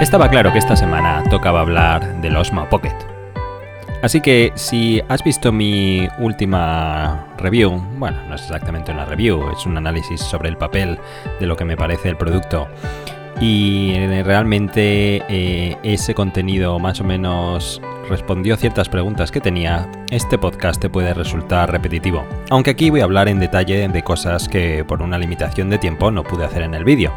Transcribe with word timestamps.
Estaba 0.00 0.30
claro 0.30 0.52
que 0.52 0.60
esta 0.60 0.76
semana 0.76 1.24
tocaba 1.28 1.60
hablar 1.60 2.20
del 2.20 2.36
Osmo 2.36 2.68
Pocket. 2.68 2.94
Así 4.00 4.20
que 4.20 4.52
si 4.54 5.02
has 5.08 5.24
visto 5.24 5.50
mi 5.50 6.08
última 6.20 7.26
review, 7.36 7.82
bueno, 7.98 8.16
no 8.28 8.36
es 8.36 8.42
exactamente 8.42 8.92
una 8.92 9.04
review, 9.04 9.50
es 9.50 9.66
un 9.66 9.76
análisis 9.76 10.20
sobre 10.20 10.50
el 10.50 10.56
papel 10.56 11.00
de 11.40 11.46
lo 11.46 11.56
que 11.56 11.64
me 11.64 11.76
parece 11.76 12.10
el 12.10 12.16
producto 12.16 12.68
y 13.40 13.94
realmente 14.22 15.22
eh, 15.28 15.76
ese 15.82 16.14
contenido 16.14 16.78
más 16.78 17.00
o 17.00 17.04
menos 17.04 17.80
respondió 18.08 18.56
ciertas 18.56 18.88
preguntas 18.88 19.30
que 19.30 19.40
tenía, 19.40 19.88
este 20.10 20.38
podcast 20.38 20.80
te 20.80 20.88
puede 20.88 21.12
resultar 21.12 21.70
repetitivo. 21.70 22.24
Aunque 22.50 22.70
aquí 22.70 22.90
voy 22.90 23.00
a 23.00 23.04
hablar 23.04 23.28
en 23.28 23.38
detalle 23.38 23.88
de 23.88 24.02
cosas 24.02 24.48
que 24.48 24.84
por 24.84 25.02
una 25.02 25.18
limitación 25.18 25.70
de 25.70 25.78
tiempo 25.78 26.10
no 26.10 26.24
pude 26.24 26.44
hacer 26.44 26.62
en 26.62 26.74
el 26.74 26.84
vídeo. 26.84 27.12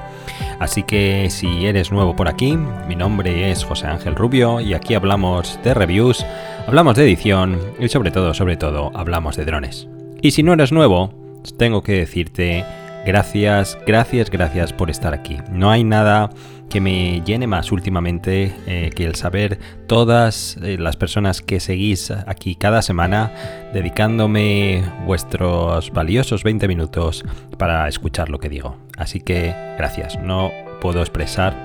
Así 0.62 0.84
que 0.84 1.32
si 1.32 1.66
eres 1.66 1.91
nuevo 1.91 2.16
por 2.16 2.30
aquí, 2.30 2.55
mi 2.88 2.96
nombre 2.96 3.50
es 3.50 3.64
José 3.64 3.88
Ángel 3.88 4.14
Rubio 4.14 4.61
y 4.61 4.75
aquí 4.75 4.93
hablamos 4.93 5.60
de 5.64 5.74
reviews, 5.74 6.24
hablamos 6.68 6.96
de 6.96 7.04
edición 7.04 7.60
y 7.79 7.89
sobre 7.89 8.11
todo, 8.11 8.36
sobre 8.36 8.57
todo, 8.57 8.92
hablamos 8.93 9.36
de 9.37 9.46
drones. 9.46 9.87
Y 10.21 10.29
si 10.29 10.43
no 10.43 10.54
eres 10.54 10.71
nuevo, 10.71 11.15
tengo 11.57 11.82
que 11.82 11.93
decirte 11.93 12.64
Gracias, 13.05 13.79
gracias, 13.86 14.29
gracias 14.29 14.73
por 14.73 14.89
estar 14.91 15.14
aquí. 15.14 15.37
No 15.51 15.71
hay 15.71 15.83
nada 15.83 16.29
que 16.69 16.79
me 16.79 17.21
llene 17.25 17.47
más 17.47 17.71
últimamente 17.71 18.54
eh, 18.65 18.92
que 18.96 19.05
el 19.05 19.15
saber 19.15 19.59
todas 19.87 20.57
eh, 20.61 20.78
las 20.78 20.96
personas 20.96 21.42
que 21.42 21.59
seguís 21.59 22.11
aquí 22.11 22.56
cada 22.56 22.82
semana 22.82 23.33
dedicándome 23.73 24.83
vuestros 25.06 25.92
valiosos 25.92 26.43
20 26.43 26.68
minutos 26.68 27.25
para 27.57 27.87
escuchar 27.87 28.29
lo 28.29 28.39
que 28.39 28.50
digo. 28.50 28.78
Así 28.97 29.20
que 29.20 29.54
gracias, 29.78 30.18
no 30.20 30.51
puedo 30.79 31.01
expresar 31.01 31.56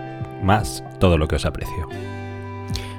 más 0.42 0.82
todo 0.98 1.18
lo 1.18 1.28
que 1.28 1.36
os 1.36 1.44
aprecio. 1.44 2.15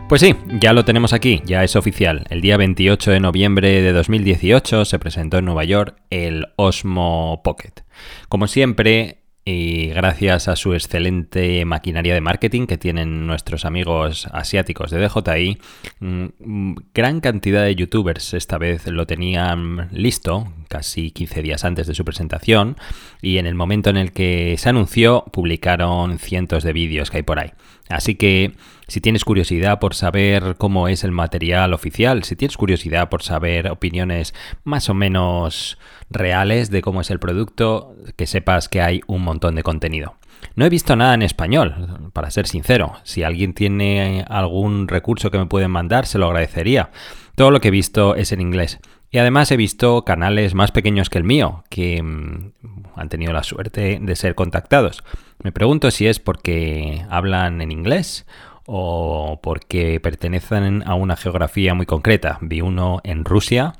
Pues 0.09 0.21
sí, 0.21 0.33
ya 0.61 0.71
lo 0.71 0.85
tenemos 0.85 1.11
aquí, 1.11 1.41
ya 1.45 1.65
es 1.65 1.75
oficial. 1.75 2.25
El 2.29 2.39
día 2.39 2.55
28 2.55 3.11
de 3.11 3.19
noviembre 3.19 3.81
de 3.81 3.91
2018 3.91 4.85
se 4.85 4.99
presentó 4.99 5.37
en 5.37 5.43
Nueva 5.43 5.65
York 5.65 5.97
el 6.09 6.47
Osmo 6.55 7.41
Pocket. 7.43 7.83
Como 8.29 8.47
siempre, 8.47 9.25
y 9.43 9.87
gracias 9.87 10.47
a 10.47 10.55
su 10.55 10.73
excelente 10.73 11.65
maquinaria 11.65 12.13
de 12.13 12.21
marketing 12.21 12.67
que 12.67 12.77
tienen 12.77 13.27
nuestros 13.27 13.65
amigos 13.65 14.29
asiáticos 14.31 14.91
de 14.91 14.99
DJI, 15.05 15.57
mm, 15.99 16.75
gran 16.93 17.19
cantidad 17.19 17.63
de 17.63 17.75
youtubers 17.75 18.33
esta 18.33 18.57
vez 18.57 18.87
lo 18.87 19.07
tenían 19.07 19.89
listo, 19.91 20.53
casi 20.69 21.11
15 21.11 21.41
días 21.41 21.65
antes 21.65 21.85
de 21.85 21.93
su 21.93 22.05
presentación, 22.05 22.77
y 23.21 23.39
en 23.39 23.45
el 23.45 23.55
momento 23.55 23.89
en 23.89 23.97
el 23.97 24.13
que 24.13 24.55
se 24.57 24.69
anunció 24.69 25.25
publicaron 25.33 26.17
cientos 26.17 26.63
de 26.63 26.71
vídeos 26.71 27.11
que 27.11 27.17
hay 27.17 27.23
por 27.23 27.39
ahí. 27.39 27.51
Así 27.89 28.15
que 28.15 28.53
si 28.87 29.01
tienes 29.01 29.25
curiosidad 29.25 29.79
por 29.79 29.95
saber 29.95 30.55
cómo 30.57 30.87
es 30.87 31.03
el 31.03 31.11
material 31.11 31.73
oficial, 31.73 32.23
si 32.23 32.35
tienes 32.35 32.57
curiosidad 32.57 33.09
por 33.09 33.21
saber 33.21 33.69
opiniones 33.69 34.33
más 34.63 34.89
o 34.89 34.93
menos 34.93 35.77
reales 36.09 36.69
de 36.69 36.81
cómo 36.81 37.01
es 37.01 37.11
el 37.11 37.19
producto, 37.19 37.95
que 38.15 38.27
sepas 38.27 38.69
que 38.69 38.81
hay 38.81 39.01
un 39.07 39.23
montón 39.23 39.55
de 39.55 39.63
contenido. 39.63 40.15
No 40.55 40.65
he 40.65 40.69
visto 40.69 40.95
nada 40.95 41.13
en 41.13 41.21
español, 41.21 42.11
para 42.13 42.31
ser 42.31 42.47
sincero. 42.47 42.93
Si 43.03 43.23
alguien 43.23 43.53
tiene 43.53 44.25
algún 44.29 44.87
recurso 44.87 45.31
que 45.31 45.37
me 45.37 45.45
pueden 45.47 45.71
mandar, 45.71 46.05
se 46.05 46.17
lo 46.17 46.27
agradecería. 46.27 46.91
Todo 47.35 47.51
lo 47.51 47.59
que 47.59 47.67
he 47.67 47.71
visto 47.71 48.15
es 48.15 48.31
en 48.31 48.41
inglés. 48.41 48.79
Y 49.09 49.19
además 49.19 49.51
he 49.51 49.57
visto 49.57 50.03
canales 50.03 50.53
más 50.53 50.71
pequeños 50.71 51.09
que 51.09 51.17
el 51.17 51.23
mío, 51.23 51.63
que 51.69 52.01
mm, 52.01 52.51
han 52.95 53.09
tenido 53.09 53.33
la 53.33 53.43
suerte 53.43 53.99
de 54.01 54.15
ser 54.15 54.35
contactados. 54.35 55.03
Me 55.43 55.51
pregunto 55.51 55.91
si 55.91 56.07
es 56.07 56.19
porque 56.19 57.05
hablan 57.09 57.61
en 57.61 57.71
inglés 57.71 58.25
o 58.67 59.39
porque 59.41 59.99
pertenecen 59.99 60.83
a 60.85 60.93
una 60.93 61.15
geografía 61.15 61.73
muy 61.73 61.85
concreta. 61.85 62.37
Vi 62.41 62.61
uno 62.61 62.99
en 63.03 63.25
Rusia 63.25 63.73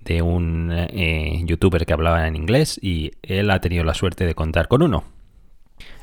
de 0.00 0.22
un 0.22 0.72
eh, 0.72 1.42
youtuber 1.44 1.84
que 1.84 1.92
hablaba 1.92 2.26
en 2.26 2.34
inglés 2.34 2.80
y 2.82 3.12
él 3.22 3.50
ha 3.50 3.60
tenido 3.60 3.84
la 3.84 3.94
suerte 3.94 4.24
de 4.26 4.34
contar 4.34 4.66
con 4.66 4.82
uno. 4.82 5.04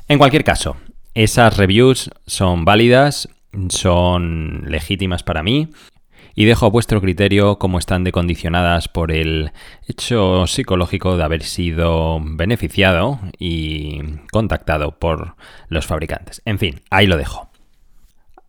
En 0.06 0.18
cualquier 0.18 0.44
caso, 0.44 0.76
esas 1.14 1.56
reviews 1.56 2.10
son 2.26 2.64
válidas, 2.64 3.28
son 3.68 4.62
legítimas 4.66 5.24
para 5.24 5.42
mí 5.42 5.68
y 6.36 6.44
dejo 6.44 6.66
a 6.66 6.70
vuestro 6.70 7.00
criterio 7.00 7.58
cómo 7.58 7.80
están 7.80 8.04
decondicionadas 8.04 8.86
por 8.86 9.10
el 9.10 9.50
hecho 9.88 10.46
psicológico 10.46 11.16
de 11.16 11.24
haber 11.24 11.42
sido 11.42 12.20
beneficiado 12.22 13.18
y 13.36 14.00
contactado 14.30 14.96
por 15.00 15.34
los 15.68 15.86
fabricantes. 15.86 16.40
En 16.44 16.60
fin, 16.60 16.80
ahí 16.90 17.08
lo 17.08 17.16
dejo. 17.16 17.47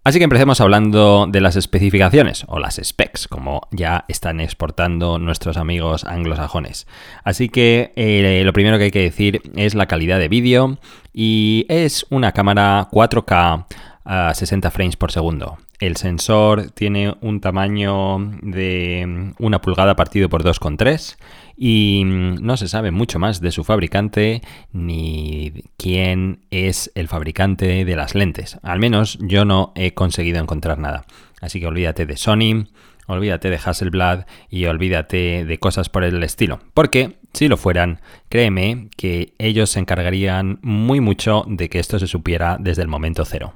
Así 0.10 0.18
que 0.18 0.24
empecemos 0.24 0.60
hablando 0.60 1.28
de 1.30 1.40
las 1.40 1.56
especificaciones 1.56 2.44
o 2.48 2.58
las 2.58 2.82
specs, 2.84 3.28
como 3.28 3.62
ya 3.70 4.06
están 4.08 4.40
exportando 4.40 5.20
nuestros 5.20 5.56
amigos 5.56 6.04
anglosajones. 6.04 6.88
Así 7.24 7.48
que 7.48 7.94
eh, 7.96 8.42
lo 8.44 8.52
primero 8.52 8.80
que 8.80 8.86
hay 8.86 8.92
que 8.92 9.04
decir 9.04 9.44
es 9.56 9.76
la 9.76 9.86
calidad 9.86 10.18
de 10.18 10.28
vídeo 10.28 10.80
y 11.14 11.68
es 11.70 12.08
una 12.10 12.32
cámara 12.32 12.88
4K 12.92 13.68
a 14.04 14.34
60 14.34 14.72
frames 14.72 14.96
por 14.96 15.12
segundo. 15.12 15.60
El 15.80 15.96
sensor 15.96 16.72
tiene 16.72 17.16
un 17.22 17.40
tamaño 17.40 18.20
de 18.42 19.34
una 19.40 19.62
pulgada 19.62 19.96
partido 19.96 20.28
por 20.28 20.44
2,3 20.44 21.16
y 21.56 22.04
no 22.06 22.58
se 22.58 22.68
sabe 22.68 22.92
mucho 22.92 23.18
más 23.18 23.40
de 23.40 23.52
su 23.52 23.64
fabricante 23.64 24.42
ni 24.74 25.54
quién 25.78 26.42
es 26.52 26.92
el 26.96 27.08
fabricante 27.08 27.86
de 27.86 27.96
las 27.96 28.14
lentes. 28.14 28.60
Al 28.62 28.80
menos 28.80 29.18
yo 29.22 29.46
no 29.46 29.72
he 29.76 29.94
conseguido 29.94 30.42
encontrar 30.42 30.80
nada. 30.80 31.06
Así 31.40 31.62
que 31.62 31.68
olvídate 31.68 32.06
de 32.06 32.18
Sony, 32.18 32.68
olvídate 33.08 33.50
de 33.50 33.60
Hasselblad 33.64 34.26
y 34.50 34.66
olvídate 34.66 35.46
de 35.46 35.60
cosas 35.60 35.88
por 35.88 36.04
el 36.04 36.22
estilo. 36.24 36.60
Porque 36.74 37.20
si 37.34 37.48
lo 37.48 37.56
fueran, 37.56 38.02
créeme 38.28 38.90
que 38.98 39.34
ellos 39.38 39.70
se 39.70 39.80
encargarían 39.80 40.60
muy 40.62 41.00
mucho 41.00 41.46
de 41.48 41.70
que 41.70 41.80
esto 41.80 42.00
se 42.00 42.08
supiera 42.08 42.58
desde 42.60 42.82
el 42.82 42.90
momento 42.90 43.24
cero. 43.24 43.54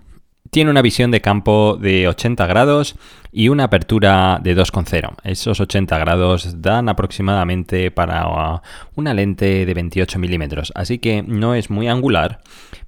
Tiene 0.53 0.69
una 0.69 0.83
visión 0.83 1.09
de 1.09 1.19
campo 1.19 1.79
de 1.81 2.07
80 2.07 2.45
grados 2.45 2.95
y 3.31 3.49
una 3.49 3.63
apertura 3.63 4.39
de 4.39 4.55
2,0. 4.55 5.15
Esos 5.23 5.59
80 5.59 5.97
grados 5.97 6.61
dan 6.61 6.89
aproximadamente 6.89 7.89
para 7.89 8.61
una 8.93 9.15
lente 9.15 9.65
de 9.65 9.73
28 9.73 10.19
milímetros, 10.19 10.71
así 10.75 10.99
que 10.99 11.23
no 11.23 11.55
es 11.55 11.71
muy 11.71 11.87
angular, 11.87 12.41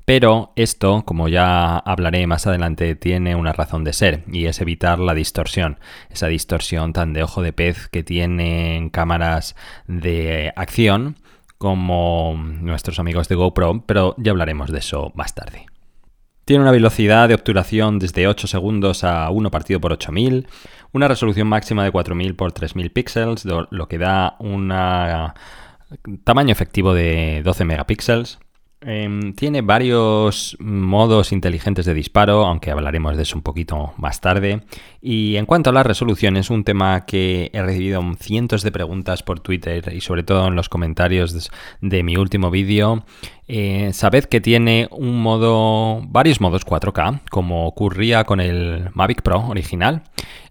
pero 0.05 0.53
esto, 0.55 1.01
como 1.05 1.27
ya 1.27 1.79
hablaré 1.79 2.27
más 2.27 2.45
adelante, 2.45 2.95
tiene 2.95 3.35
una 3.35 3.51
razón 3.51 3.83
de 3.83 3.93
ser 3.93 4.23
y 4.31 4.45
es 4.45 4.61
evitar 4.61 4.99
la 4.99 5.15
distorsión, 5.15 5.79
esa 6.11 6.27
distorsión 6.27 6.93
tan 6.93 7.13
de 7.13 7.23
ojo 7.23 7.41
de 7.41 7.51
pez 7.51 7.87
que 7.87 8.03
tienen 8.03 8.91
cámaras 8.91 9.55
de 9.87 10.53
acción 10.55 11.15
como 11.57 12.35
nuestros 12.37 12.99
amigos 12.99 13.27
de 13.27 13.33
GoPro, 13.33 13.85
pero 13.87 14.13
ya 14.19 14.33
hablaremos 14.33 14.69
de 14.69 14.77
eso 14.77 15.11
más 15.15 15.33
tarde. 15.33 15.65
Tiene 16.45 16.61
una 16.61 16.71
velocidad 16.71 17.27
de 17.27 17.33
obturación 17.33 17.97
desde 17.97 18.27
8 18.27 18.45
segundos 18.45 19.03
a 19.03 19.31
1 19.31 19.49
partido 19.49 19.81
por 19.81 19.91
8000, 19.93 20.47
una 20.91 21.07
resolución 21.07 21.47
máxima 21.47 21.83
de 21.83 21.89
4000 21.91 22.35
por 22.35 22.51
3000 22.51 22.91
píxeles, 22.91 23.45
lo 23.45 23.87
que 23.87 23.97
da 23.97 24.35
un 24.37 24.71
tamaño 26.23 26.51
efectivo 26.51 26.93
de 26.93 27.41
12 27.43 27.65
megapíxeles. 27.65 28.37
Em, 28.87 29.33
tiene 29.33 29.61
varios 29.63 30.55
modos 30.59 31.31
inteligentes 31.31 31.87
de 31.87 31.95
disparo, 31.95 32.45
aunque 32.45 32.69
hablaremos 32.69 33.17
de 33.17 33.23
eso 33.23 33.35
un 33.35 33.41
poquito 33.41 33.93
más 33.97 34.21
tarde. 34.21 34.61
Y 35.01 35.37
en 35.37 35.47
cuanto 35.47 35.71
a 35.71 35.73
la 35.73 35.81
resolución, 35.81 36.37
es 36.37 36.51
un 36.51 36.63
tema 36.63 37.03
que 37.07 37.49
he 37.51 37.63
recibido 37.63 38.03
cientos 38.19 38.61
de 38.61 38.71
preguntas 38.71 39.23
por 39.23 39.39
Twitter 39.39 39.91
y 39.91 40.01
sobre 40.01 40.21
todo 40.21 40.47
en 40.47 40.55
los 40.55 40.69
comentarios 40.69 41.49
de 41.81 42.03
mi 42.03 42.15
último 42.15 42.51
vídeo. 42.51 43.05
Eh, 43.47 43.89
sabed 43.91 44.25
que 44.25 44.39
tiene 44.39 44.87
un 44.91 45.19
modo, 45.19 46.01
varios 46.07 46.39
modos 46.39 46.63
4K, 46.63 47.21
como 47.31 47.65
ocurría 47.65 48.23
con 48.23 48.39
el 48.39 48.89
Mavic 48.93 49.23
Pro 49.23 49.47
original. 49.47 50.03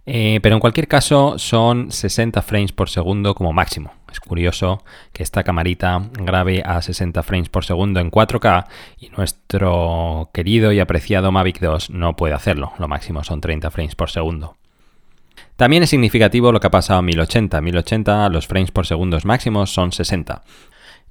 Eh, 0.07 0.41
pero 0.43 0.57
en 0.57 0.61
cualquier 0.61 0.89
caso 0.89 1.39
son 1.39 1.93
60 1.93 2.43
frames 2.43 2.73
por 2.73 2.91
segundo 2.91 3.35
como 3.37 3.53
máximo. 3.53 3.93
Es 4.15 4.21
curioso 4.21 4.85
que 5.13 5.25
esta 5.25 5.43
camarita 5.43 6.01
grabe 6.13 6.63
a 6.65 6.81
60 6.81 7.21
frames 7.25 7.49
por 7.49 7.65
segundo 7.65 7.99
en 7.99 8.13
4K 8.13 8.67
y 9.01 9.09
nuestro 9.09 10.31
querido 10.33 10.71
y 10.71 10.79
apreciado 10.79 11.33
Mavic 11.33 11.59
2 11.59 11.91
no 11.91 12.15
puede 12.15 12.33
hacerlo. 12.33 12.73
Lo 12.79 12.87
máximo 12.87 13.25
son 13.25 13.41
30 13.41 13.73
frames 13.73 13.97
por 13.97 14.13
segundo. 14.13 14.57
También 15.57 15.83
es 15.83 15.91
significativo 15.91 16.53
lo 16.53 16.61
que 16.61 16.69
ha 16.69 16.71
pasado 16.71 17.01
a 17.01 17.03
1080. 17.03 17.61
1080 17.61 18.29
los 18.29 18.47
frames 18.47 18.71
por 18.71 18.87
segundo 18.87 19.19
máximos 19.25 19.75
son 19.75 19.91
60. 19.91 20.43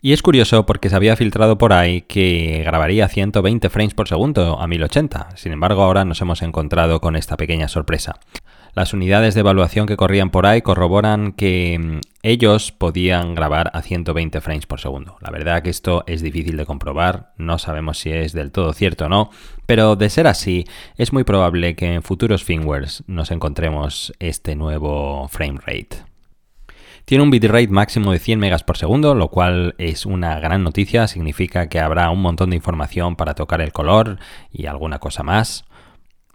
Y 0.01 0.13
es 0.13 0.21
curioso 0.21 0.65
porque 0.65 0.89
se 0.89 0.95
había 0.95 1.17
filtrado 1.17 1.57
por 1.57 1.73
ahí 1.73 2.03
que 2.03 2.63
grabaría 2.65 3.09
120 3.09 3.69
frames 3.69 3.95
por 3.95 4.07
segundo 4.07 4.61
a 4.61 4.65
1080. 4.65 5.35
Sin 5.35 5.51
embargo, 5.51 5.83
ahora 5.83 6.05
nos 6.05 6.21
hemos 6.21 6.41
encontrado 6.41 7.01
con 7.01 7.17
esta 7.17 7.35
pequeña 7.35 7.67
sorpresa. 7.67 8.15
Las 8.75 8.91
unidades 8.91 9.35
de 9.35 9.41
evaluación 9.41 9.85
que 9.85 9.97
corrían 9.97 10.31
por 10.31 10.47
ahí 10.47 10.63
corroboran 10.63 11.33
que 11.33 11.79
mm, 11.79 11.99
ellos 12.23 12.71
podían 12.71 13.35
grabar 13.35 13.69
a 13.73 13.83
120 13.83 14.41
frames 14.41 14.65
por 14.65 14.79
segundo. 14.79 15.15
La 15.21 15.29
verdad 15.29 15.61
que 15.61 15.69
esto 15.69 16.03
es 16.07 16.23
difícil 16.23 16.57
de 16.57 16.65
comprobar, 16.65 17.33
no 17.37 17.59
sabemos 17.59 17.99
si 17.99 18.09
es 18.09 18.33
del 18.33 18.51
todo 18.51 18.73
cierto 18.73 19.05
o 19.05 19.09
no, 19.09 19.29
pero 19.67 19.95
de 19.95 20.09
ser 20.09 20.25
así, 20.25 20.65
es 20.97 21.13
muy 21.13 21.23
probable 21.23 21.75
que 21.75 21.93
en 21.93 22.01
futuros 22.01 22.43
firmwares 22.43 23.03
nos 23.05 23.29
encontremos 23.29 24.11
este 24.17 24.55
nuevo 24.55 25.27
frame 25.27 25.59
rate. 25.63 25.97
Tiene 27.05 27.23
un 27.23 27.29
bitrate 27.29 27.67
máximo 27.67 28.11
de 28.11 28.17
100 28.17 28.39
megas 28.39 28.63
por 28.63 28.77
segundo, 28.77 29.13
lo 29.13 29.27
cual 29.27 29.75
es 29.77 30.07
una 30.07 30.39
gran 30.39 30.63
noticia, 30.63 31.07
significa 31.07 31.67
que 31.67 31.79
habrá 31.79 32.09
un 32.09 32.21
montón 32.21 32.49
de 32.49 32.55
información 32.55 33.17
para 33.17 33.35
tocar 33.35 33.61
el 33.61 33.71
color 33.71 34.17
y 34.51 34.65
alguna 34.65 34.97
cosa 34.97 35.21
más. 35.21 35.65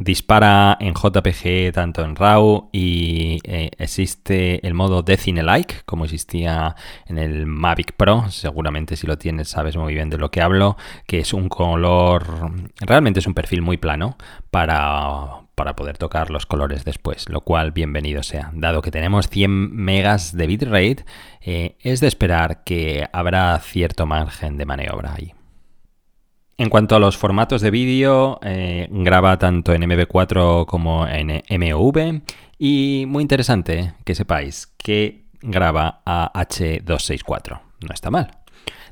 Dispara 0.01 0.77
en 0.79 0.95
JPG 0.95 1.73
tanto 1.73 2.05
en 2.05 2.15
RAW 2.15 2.69
y 2.73 3.41
eh, 3.43 3.71
existe 3.79 4.65
el 4.65 4.73
modo 4.73 5.03
Decine 5.03 5.43
Like, 5.43 5.83
como 5.87 6.05
existía 6.05 6.77
en 7.07 7.19
el 7.19 7.47
Mavic 7.47 7.95
Pro. 7.95 8.31
Seguramente 8.31 8.95
si 8.95 9.09
lo 9.09 9.19
tienes 9.19 9.49
sabes 9.49 9.77
muy 9.77 9.95
bien 9.95 10.09
de 10.09 10.17
lo 10.17 10.31
que 10.31 10.41
hablo, 10.41 10.77
que 11.09 11.19
es 11.19 11.33
un 11.33 11.49
color, 11.49 12.53
realmente 12.79 13.19
es 13.19 13.27
un 13.27 13.35
perfil 13.35 13.61
muy 13.61 13.77
plano 13.77 14.17
para, 14.53 15.41
para 15.57 15.75
poder 15.75 15.99
tocar 15.99 16.31
los 16.31 16.47
colores 16.47 16.85
después, 16.85 17.29
lo 17.29 17.41
cual 17.41 17.73
bienvenido 17.73 18.23
sea. 18.23 18.53
Dado 18.55 18.83
que 18.83 18.93
tenemos 18.93 19.29
100 19.29 19.75
megas 19.75 20.37
de 20.37 20.47
bitrate, 20.47 21.05
eh, 21.41 21.77
es 21.81 21.99
de 21.99 22.07
esperar 22.07 22.63
que 22.63 23.09
habrá 23.13 23.59
cierto 23.59 24.07
margen 24.07 24.59
de 24.59 24.65
maniobra 24.65 25.15
ahí. 25.15 25.35
En 26.61 26.71
cuanto 26.71 26.97
a 26.97 26.99
los 26.99 27.17
formatos 27.17 27.63
de 27.63 27.71
vídeo, 27.71 28.41
eh, 28.43 28.89
graba 28.91 29.39
tanto 29.39 29.73
en 29.73 29.83
MV4 29.83 30.67
como 30.67 31.07
en 31.07 31.41
MOV 31.49 32.23
y 32.59 33.05
muy 33.07 33.23
interesante 33.23 33.95
que 34.05 34.17
sepáis 34.17 34.67
que 34.77 35.27
graba 35.41 36.03
a 36.05 36.33
H264. 36.35 37.61
No 37.87 37.95
está 37.95 38.11
mal. 38.11 38.39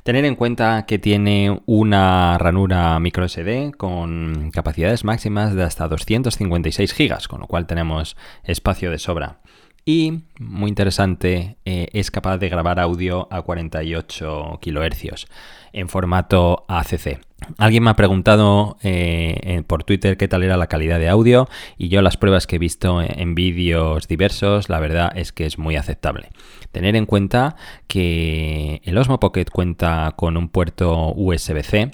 Tener 0.03 0.23
en 0.23 0.37
cuenta 0.37 0.85
que 0.85 0.97
tiene 0.97 1.59
una 1.65 2.37
ranura 2.37 2.97
micro 3.01 3.27
SD 3.27 3.73
con 3.75 4.49
capacidades 4.51 5.03
máximas 5.03 5.53
de 5.53 5.63
hasta 5.63 5.89
256 5.89 6.95
GB, 6.97 7.27
con 7.27 7.41
lo 7.41 7.47
cual 7.47 7.67
tenemos 7.67 8.15
espacio 8.45 8.91
de 8.91 8.99
sobra. 8.99 9.39
Y, 9.89 10.23
muy 10.37 10.67
interesante, 10.67 11.55
eh, 11.63 11.87
es 11.93 12.11
capaz 12.11 12.39
de 12.39 12.49
grabar 12.49 12.77
audio 12.77 13.29
a 13.31 13.41
48 13.41 14.59
kHz 14.61 15.27
en 15.71 15.87
formato 15.87 16.65
ACC. 16.67 17.21
Alguien 17.57 17.83
me 17.83 17.91
ha 17.91 17.95
preguntado 17.95 18.75
eh, 18.83 19.63
por 19.65 19.85
Twitter 19.85 20.17
qué 20.17 20.27
tal 20.27 20.43
era 20.43 20.57
la 20.57 20.67
calidad 20.67 20.99
de 20.99 21.07
audio 21.07 21.47
y 21.77 21.87
yo 21.87 22.01
las 22.01 22.17
pruebas 22.17 22.47
que 22.47 22.57
he 22.57 22.59
visto 22.59 23.01
en 23.01 23.33
vídeos 23.33 24.09
diversos, 24.09 24.67
la 24.67 24.81
verdad 24.81 25.09
es 25.15 25.31
que 25.31 25.45
es 25.45 25.57
muy 25.57 25.77
aceptable. 25.77 26.31
Tener 26.73 26.97
en 26.97 27.05
cuenta 27.05 27.55
que 27.87 28.81
el 28.83 28.97
Osmo 28.97 29.21
Pocket 29.21 29.45
cuenta 29.45 30.15
con 30.17 30.35
un 30.35 30.49
puerto 30.49 31.13
USB-C, 31.15 31.91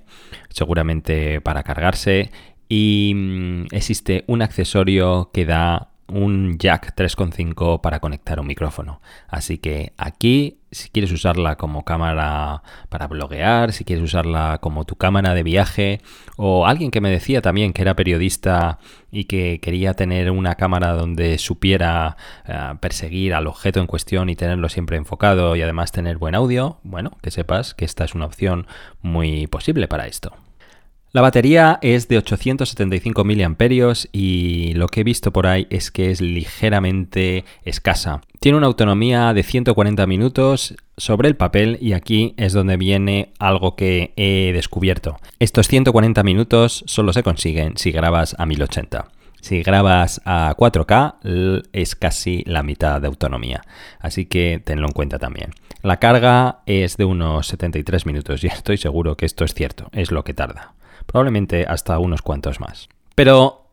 seguramente 0.49 1.41
para 1.41 1.61
cargarse, 1.61 2.31
y 2.67 3.13
mm, 3.13 3.65
existe 3.69 4.23
un 4.25 4.41
accesorio 4.41 5.29
que 5.31 5.45
da 5.45 5.92
un 6.07 6.57
jack 6.57 6.95
3.5 6.95 7.81
para 7.81 7.99
conectar 7.99 8.39
un 8.39 8.47
micrófono. 8.47 9.01
Así 9.27 9.57
que 9.57 9.93
aquí, 9.97 10.59
si 10.71 10.89
quieres 10.89 11.11
usarla 11.11 11.55
como 11.55 11.85
cámara 11.85 12.63
para 12.89 13.07
bloguear, 13.07 13.71
si 13.71 13.83
quieres 13.85 14.03
usarla 14.03 14.59
como 14.61 14.85
tu 14.85 14.95
cámara 14.95 15.33
de 15.33 15.43
viaje, 15.43 16.01
o 16.35 16.65
alguien 16.67 16.91
que 16.91 17.01
me 17.01 17.09
decía 17.09 17.41
también 17.41 17.73
que 17.73 17.81
era 17.81 17.95
periodista 17.95 18.79
y 19.11 19.25
que 19.25 19.59
quería 19.61 19.93
tener 19.93 20.31
una 20.31 20.55
cámara 20.55 20.93
donde 20.93 21.37
supiera 21.37 22.17
eh, 22.45 22.73
perseguir 22.79 23.33
al 23.33 23.47
objeto 23.47 23.79
en 23.79 23.87
cuestión 23.87 24.29
y 24.29 24.35
tenerlo 24.35 24.69
siempre 24.69 24.97
enfocado 24.97 25.55
y 25.55 25.61
además 25.61 25.91
tener 25.91 26.17
buen 26.17 26.35
audio, 26.35 26.79
bueno, 26.83 27.17
que 27.21 27.31
sepas 27.31 27.73
que 27.73 27.85
esta 27.85 28.03
es 28.03 28.15
una 28.15 28.25
opción 28.25 28.67
muy 29.01 29.47
posible 29.47 29.87
para 29.87 30.07
esto. 30.07 30.33
La 31.15 31.21
batería 31.21 31.77
es 31.83 32.07
de 32.07 32.17
875 32.17 33.23
mAh 33.23 33.93
y 34.11 34.73
lo 34.73 34.87
que 34.87 35.01
he 35.01 35.03
visto 35.03 35.31
por 35.31 35.45
ahí 35.45 35.67
es 35.69 35.91
que 35.91 36.09
es 36.09 36.21
ligeramente 36.21 37.45
escasa. 37.65 38.21
Tiene 38.39 38.57
una 38.57 38.65
autonomía 38.65 39.31
de 39.35 39.43
140 39.43 40.07
minutos 40.07 40.73
sobre 40.97 41.27
el 41.27 41.35
papel 41.35 41.77
y 41.79 41.93
aquí 41.93 42.33
es 42.37 42.53
donde 42.53 42.77
viene 42.77 43.31
algo 43.37 43.75
que 43.75 44.13
he 44.15 44.53
descubierto. 44.53 45.19
Estos 45.37 45.67
140 45.67 46.23
minutos 46.23 46.83
solo 46.87 47.13
se 47.13 47.21
consiguen 47.21 47.77
si 47.77 47.91
grabas 47.91 48.35
a 48.39 48.47
1080. 48.47 49.05
Si 49.39 49.61
grabas 49.61 50.19
a 50.25 50.55
4K 50.57 51.67
es 51.73 51.95
casi 51.95 52.41
la 52.47 52.63
mitad 52.63 52.99
de 52.99 53.07
autonomía, 53.07 53.61
así 53.99 54.25
que 54.25 54.59
tenlo 54.65 54.87
en 54.87 54.93
cuenta 54.93 55.19
también. 55.19 55.51
La 55.83 55.97
carga 55.97 56.61
es 56.65 56.97
de 56.97 57.05
unos 57.05 57.45
73 57.49 58.07
minutos 58.07 58.43
y 58.43 58.47
estoy 58.47 58.77
seguro 58.77 59.15
que 59.15 59.27
esto 59.27 59.45
es 59.45 59.53
cierto, 59.53 59.89
es 59.91 60.09
lo 60.09 60.23
que 60.23 60.33
tarda 60.33 60.73
probablemente 61.05 61.65
hasta 61.67 61.99
unos 61.99 62.21
cuantos 62.21 62.59
más. 62.59 62.89
Pero, 63.15 63.67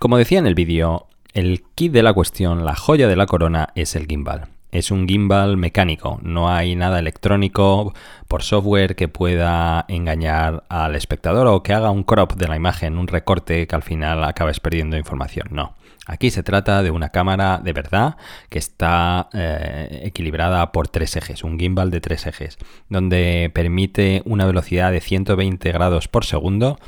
como 0.00 0.18
decía 0.18 0.38
en 0.38 0.46
el 0.46 0.54
vídeo, 0.54 1.06
el 1.32 1.64
kit 1.74 1.92
de 1.92 2.02
la 2.02 2.14
cuestión, 2.14 2.64
la 2.64 2.74
joya 2.74 3.08
de 3.08 3.16
la 3.16 3.26
corona, 3.26 3.68
es 3.74 3.94
el 3.94 4.06
gimbal. 4.06 4.48
Es 4.72 4.90
un 4.90 5.06
gimbal 5.08 5.56
mecánico, 5.56 6.18
no 6.22 6.50
hay 6.50 6.76
nada 6.76 6.98
electrónico 6.98 7.94
por 8.28 8.42
software 8.42 8.96
que 8.96 9.08
pueda 9.08 9.84
engañar 9.88 10.64
al 10.68 10.96
espectador 10.96 11.46
o 11.46 11.62
que 11.62 11.72
haga 11.72 11.90
un 11.90 12.02
crop 12.02 12.34
de 12.34 12.48
la 12.48 12.56
imagen, 12.56 12.98
un 12.98 13.06
recorte 13.06 13.66
que 13.66 13.74
al 13.74 13.82
final 13.82 14.24
acabes 14.24 14.60
perdiendo 14.60 14.96
información. 14.96 15.48
No. 15.50 15.74
Aquí 16.08 16.30
se 16.30 16.44
trata 16.44 16.84
de 16.84 16.92
una 16.92 17.08
cámara 17.08 17.60
de 17.62 17.72
verdad 17.72 18.16
que 18.48 18.60
está 18.60 19.28
eh, 19.32 20.02
equilibrada 20.04 20.70
por 20.70 20.86
tres 20.86 21.16
ejes, 21.16 21.42
un 21.42 21.58
gimbal 21.58 21.90
de 21.90 22.00
tres 22.00 22.26
ejes, 22.26 22.58
donde 22.88 23.50
permite 23.52 24.22
una 24.24 24.46
velocidad 24.46 24.92
de 24.92 25.00
120 25.00 25.72
grados 25.72 26.06
por 26.06 26.24
segundo 26.24 26.78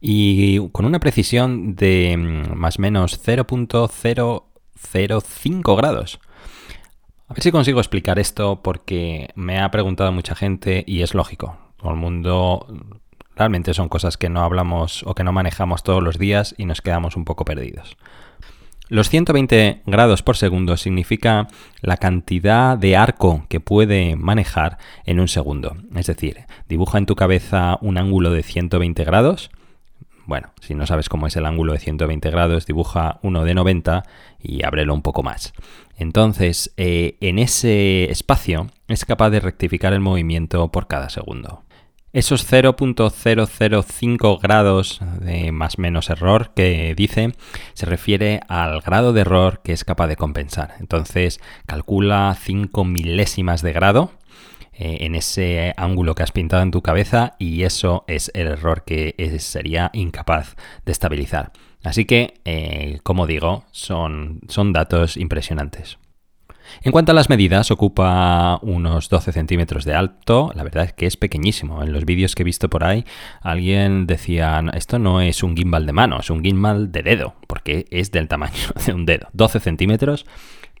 y 0.00 0.60
con 0.70 0.84
una 0.84 1.00
precisión 1.00 1.74
de 1.74 2.16
mm, 2.16 2.54
más 2.54 2.78
o 2.78 2.82
menos 2.82 3.20
0.005 3.26 5.76
grados. 5.76 6.20
A 7.26 7.34
ver 7.34 7.42
si 7.42 7.50
consigo 7.50 7.80
explicar 7.80 8.20
esto 8.20 8.62
porque 8.62 9.30
me 9.34 9.58
ha 9.58 9.72
preguntado 9.72 10.12
mucha 10.12 10.36
gente 10.36 10.84
y 10.86 11.02
es 11.02 11.14
lógico. 11.14 11.58
Todo 11.78 11.90
el 11.90 11.96
mundo 11.96 12.68
realmente 13.34 13.74
son 13.74 13.88
cosas 13.88 14.16
que 14.16 14.28
no 14.28 14.42
hablamos 14.42 15.02
o 15.04 15.16
que 15.16 15.24
no 15.24 15.32
manejamos 15.32 15.82
todos 15.82 16.00
los 16.02 16.16
días 16.16 16.54
y 16.56 16.64
nos 16.64 16.80
quedamos 16.80 17.16
un 17.16 17.24
poco 17.24 17.44
perdidos. 17.44 17.96
Los 18.90 19.10
120 19.10 19.82
grados 19.84 20.22
por 20.22 20.38
segundo 20.38 20.78
significa 20.78 21.48
la 21.82 21.98
cantidad 21.98 22.78
de 22.78 22.96
arco 22.96 23.44
que 23.50 23.60
puede 23.60 24.16
manejar 24.16 24.78
en 25.04 25.20
un 25.20 25.28
segundo. 25.28 25.76
Es 25.94 26.06
decir, 26.06 26.46
dibuja 26.70 26.96
en 26.96 27.04
tu 27.04 27.14
cabeza 27.14 27.76
un 27.82 27.98
ángulo 27.98 28.30
de 28.30 28.42
120 28.42 29.04
grados. 29.04 29.50
Bueno, 30.24 30.52
si 30.62 30.74
no 30.74 30.86
sabes 30.86 31.10
cómo 31.10 31.26
es 31.26 31.36
el 31.36 31.44
ángulo 31.44 31.74
de 31.74 31.80
120 31.80 32.30
grados, 32.30 32.64
dibuja 32.64 33.18
uno 33.22 33.44
de 33.44 33.54
90 33.54 34.04
y 34.42 34.64
ábrelo 34.64 34.94
un 34.94 35.02
poco 35.02 35.22
más. 35.22 35.52
Entonces, 35.98 36.72
eh, 36.78 37.18
en 37.20 37.38
ese 37.38 38.10
espacio 38.10 38.68
es 38.88 39.04
capaz 39.04 39.28
de 39.28 39.40
rectificar 39.40 39.92
el 39.92 40.00
movimiento 40.00 40.68
por 40.72 40.86
cada 40.86 41.10
segundo. 41.10 41.62
Esos 42.18 42.52
0.005 42.52 44.40
grados 44.42 45.00
de 45.20 45.52
más 45.52 45.78
menos 45.78 46.10
error 46.10 46.50
que 46.52 46.92
dice 46.96 47.32
se 47.74 47.86
refiere 47.86 48.40
al 48.48 48.80
grado 48.80 49.12
de 49.12 49.20
error 49.20 49.60
que 49.62 49.72
es 49.72 49.84
capaz 49.84 50.08
de 50.08 50.16
compensar. 50.16 50.74
Entonces 50.80 51.38
calcula 51.66 52.36
5 52.36 52.84
milésimas 52.84 53.62
de 53.62 53.72
grado 53.72 54.10
eh, 54.72 54.96
en 55.02 55.14
ese 55.14 55.74
ángulo 55.76 56.16
que 56.16 56.24
has 56.24 56.32
pintado 56.32 56.64
en 56.64 56.72
tu 56.72 56.82
cabeza 56.82 57.36
y 57.38 57.62
eso 57.62 58.02
es 58.08 58.32
el 58.34 58.48
error 58.48 58.82
que 58.84 59.14
sería 59.38 59.92
incapaz 59.92 60.56
de 60.84 60.90
estabilizar. 60.90 61.52
Así 61.84 62.04
que, 62.04 62.40
eh, 62.44 62.98
como 63.04 63.28
digo, 63.28 63.62
son, 63.70 64.40
son 64.48 64.72
datos 64.72 65.16
impresionantes. 65.16 65.98
En 66.82 66.92
cuanto 66.92 67.12
a 67.12 67.14
las 67.14 67.28
medidas, 67.28 67.70
ocupa 67.70 68.58
unos 68.62 69.08
12 69.08 69.32
centímetros 69.32 69.84
de 69.84 69.94
alto. 69.94 70.52
La 70.54 70.62
verdad 70.62 70.84
es 70.84 70.92
que 70.92 71.06
es 71.06 71.16
pequeñísimo. 71.16 71.82
En 71.82 71.92
los 71.92 72.04
vídeos 72.04 72.34
que 72.34 72.42
he 72.42 72.44
visto 72.44 72.68
por 72.68 72.84
ahí, 72.84 73.04
alguien 73.40 74.06
decía, 74.06 74.62
esto 74.74 74.98
no 74.98 75.20
es 75.20 75.42
un 75.42 75.56
gimbal 75.56 75.86
de 75.86 75.92
mano, 75.92 76.20
es 76.20 76.30
un 76.30 76.42
gimbal 76.42 76.92
de 76.92 77.02
dedo, 77.02 77.34
porque 77.46 77.86
es 77.90 78.10
del 78.10 78.28
tamaño 78.28 78.68
de 78.86 78.92
un 78.92 79.06
dedo. 79.06 79.28
12 79.32 79.60
centímetros 79.60 80.26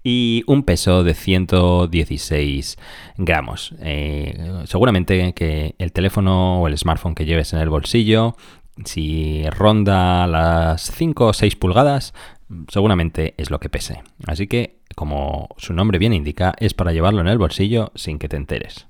y 0.02 0.44
un 0.46 0.62
peso 0.62 1.04
de 1.04 1.14
116 1.14 2.78
gramos. 3.16 3.74
Eh, 3.80 4.62
seguramente 4.64 5.32
que 5.34 5.74
el 5.78 5.92
teléfono 5.92 6.60
o 6.60 6.68
el 6.68 6.78
smartphone 6.78 7.14
que 7.14 7.24
lleves 7.24 7.52
en 7.52 7.60
el 7.60 7.68
bolsillo, 7.68 8.36
si 8.84 9.44
ronda 9.50 10.26
las 10.26 10.90
5 10.92 11.26
o 11.26 11.32
6 11.32 11.56
pulgadas, 11.56 12.14
seguramente 12.68 13.34
es 13.36 13.50
lo 13.50 13.60
que 13.60 13.68
pese. 13.68 14.02
Así 14.26 14.46
que, 14.46 14.77
como 14.98 15.50
su 15.58 15.74
nombre 15.74 16.00
bien 16.00 16.12
indica, 16.12 16.54
es 16.58 16.74
para 16.74 16.92
llevarlo 16.92 17.20
en 17.20 17.28
el 17.28 17.38
bolsillo 17.38 17.92
sin 17.94 18.18
que 18.18 18.28
te 18.28 18.36
enteres. 18.36 18.88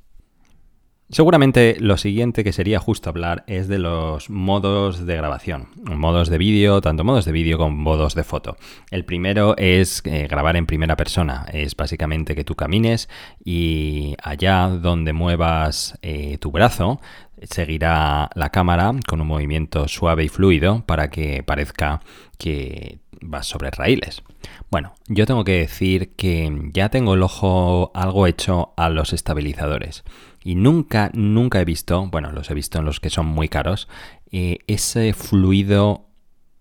Seguramente 1.11 1.77
lo 1.81 1.99
siguiente 1.99 2.45
que 2.45 2.55
sería 2.55 2.79
justo 2.79 3.11
hablar 3.11 3.45
es 3.47 3.69
de 3.69 3.79
los 3.79 4.31
modos 4.31 5.05
de 5.05 5.17
grabación, 5.17 5.69
modos 5.85 6.31
de 6.31 6.39
vídeo, 6.39 6.81
tanto 6.81 7.05
modos 7.05 7.27
de 7.27 7.33
vídeo 7.33 7.59
como 7.59 7.77
modos 7.77 8.15
de 8.15 8.25
foto. 8.25 8.57
El 8.91 9.05
primero 9.05 9.55
es 9.59 10.01
eh, 10.07 10.29
grabar 10.29 10.57
en 10.57 10.65
primera 10.65 10.97
persona, 10.97 11.45
es 11.53 11.77
básicamente 11.77 12.35
que 12.35 12.45
tú 12.45 12.55
camines 12.55 13.11
y 13.45 14.17
allá 14.23 14.69
donde 14.69 15.13
muevas 15.13 15.99
eh, 16.01 16.39
tu 16.39 16.53
brazo 16.53 17.03
seguirá 17.43 18.31
la 18.35 18.49
cámara 18.49 18.95
con 19.07 19.21
un 19.21 19.27
movimiento 19.27 19.89
suave 19.89 20.25
y 20.25 20.29
fluido 20.29 20.85
para 20.87 21.11
que 21.11 21.43
parezca 21.43 22.01
que 22.39 22.99
vas 23.21 23.47
sobre 23.47 23.71
raíles. 23.71 24.23
Bueno, 24.71 24.95
yo 25.07 25.27
tengo 25.27 25.45
que 25.45 25.59
decir 25.59 26.15
que 26.17 26.71
ya 26.73 26.89
tengo 26.89 27.15
el 27.15 27.23
ojo 27.23 27.91
algo 27.95 28.27
hecho 28.27 28.73
a 28.77 28.89
los 28.89 29.13
estabilizadores. 29.13 30.05
Y 30.45 30.55
nunca, 30.55 31.11
nunca 31.15 31.61
he 31.61 31.65
visto, 31.65 32.07
bueno, 32.09 32.33
los 32.33 32.51
he 32.51 32.55
visto 32.55 32.79
en 32.79 32.85
los 32.85 33.01
que 33.01 33.11
son 33.11 33.27
muy 33.27 33.49
caros, 33.49 33.89
eh, 34.31 34.59
ese 34.67 35.13
fluido 35.13 36.08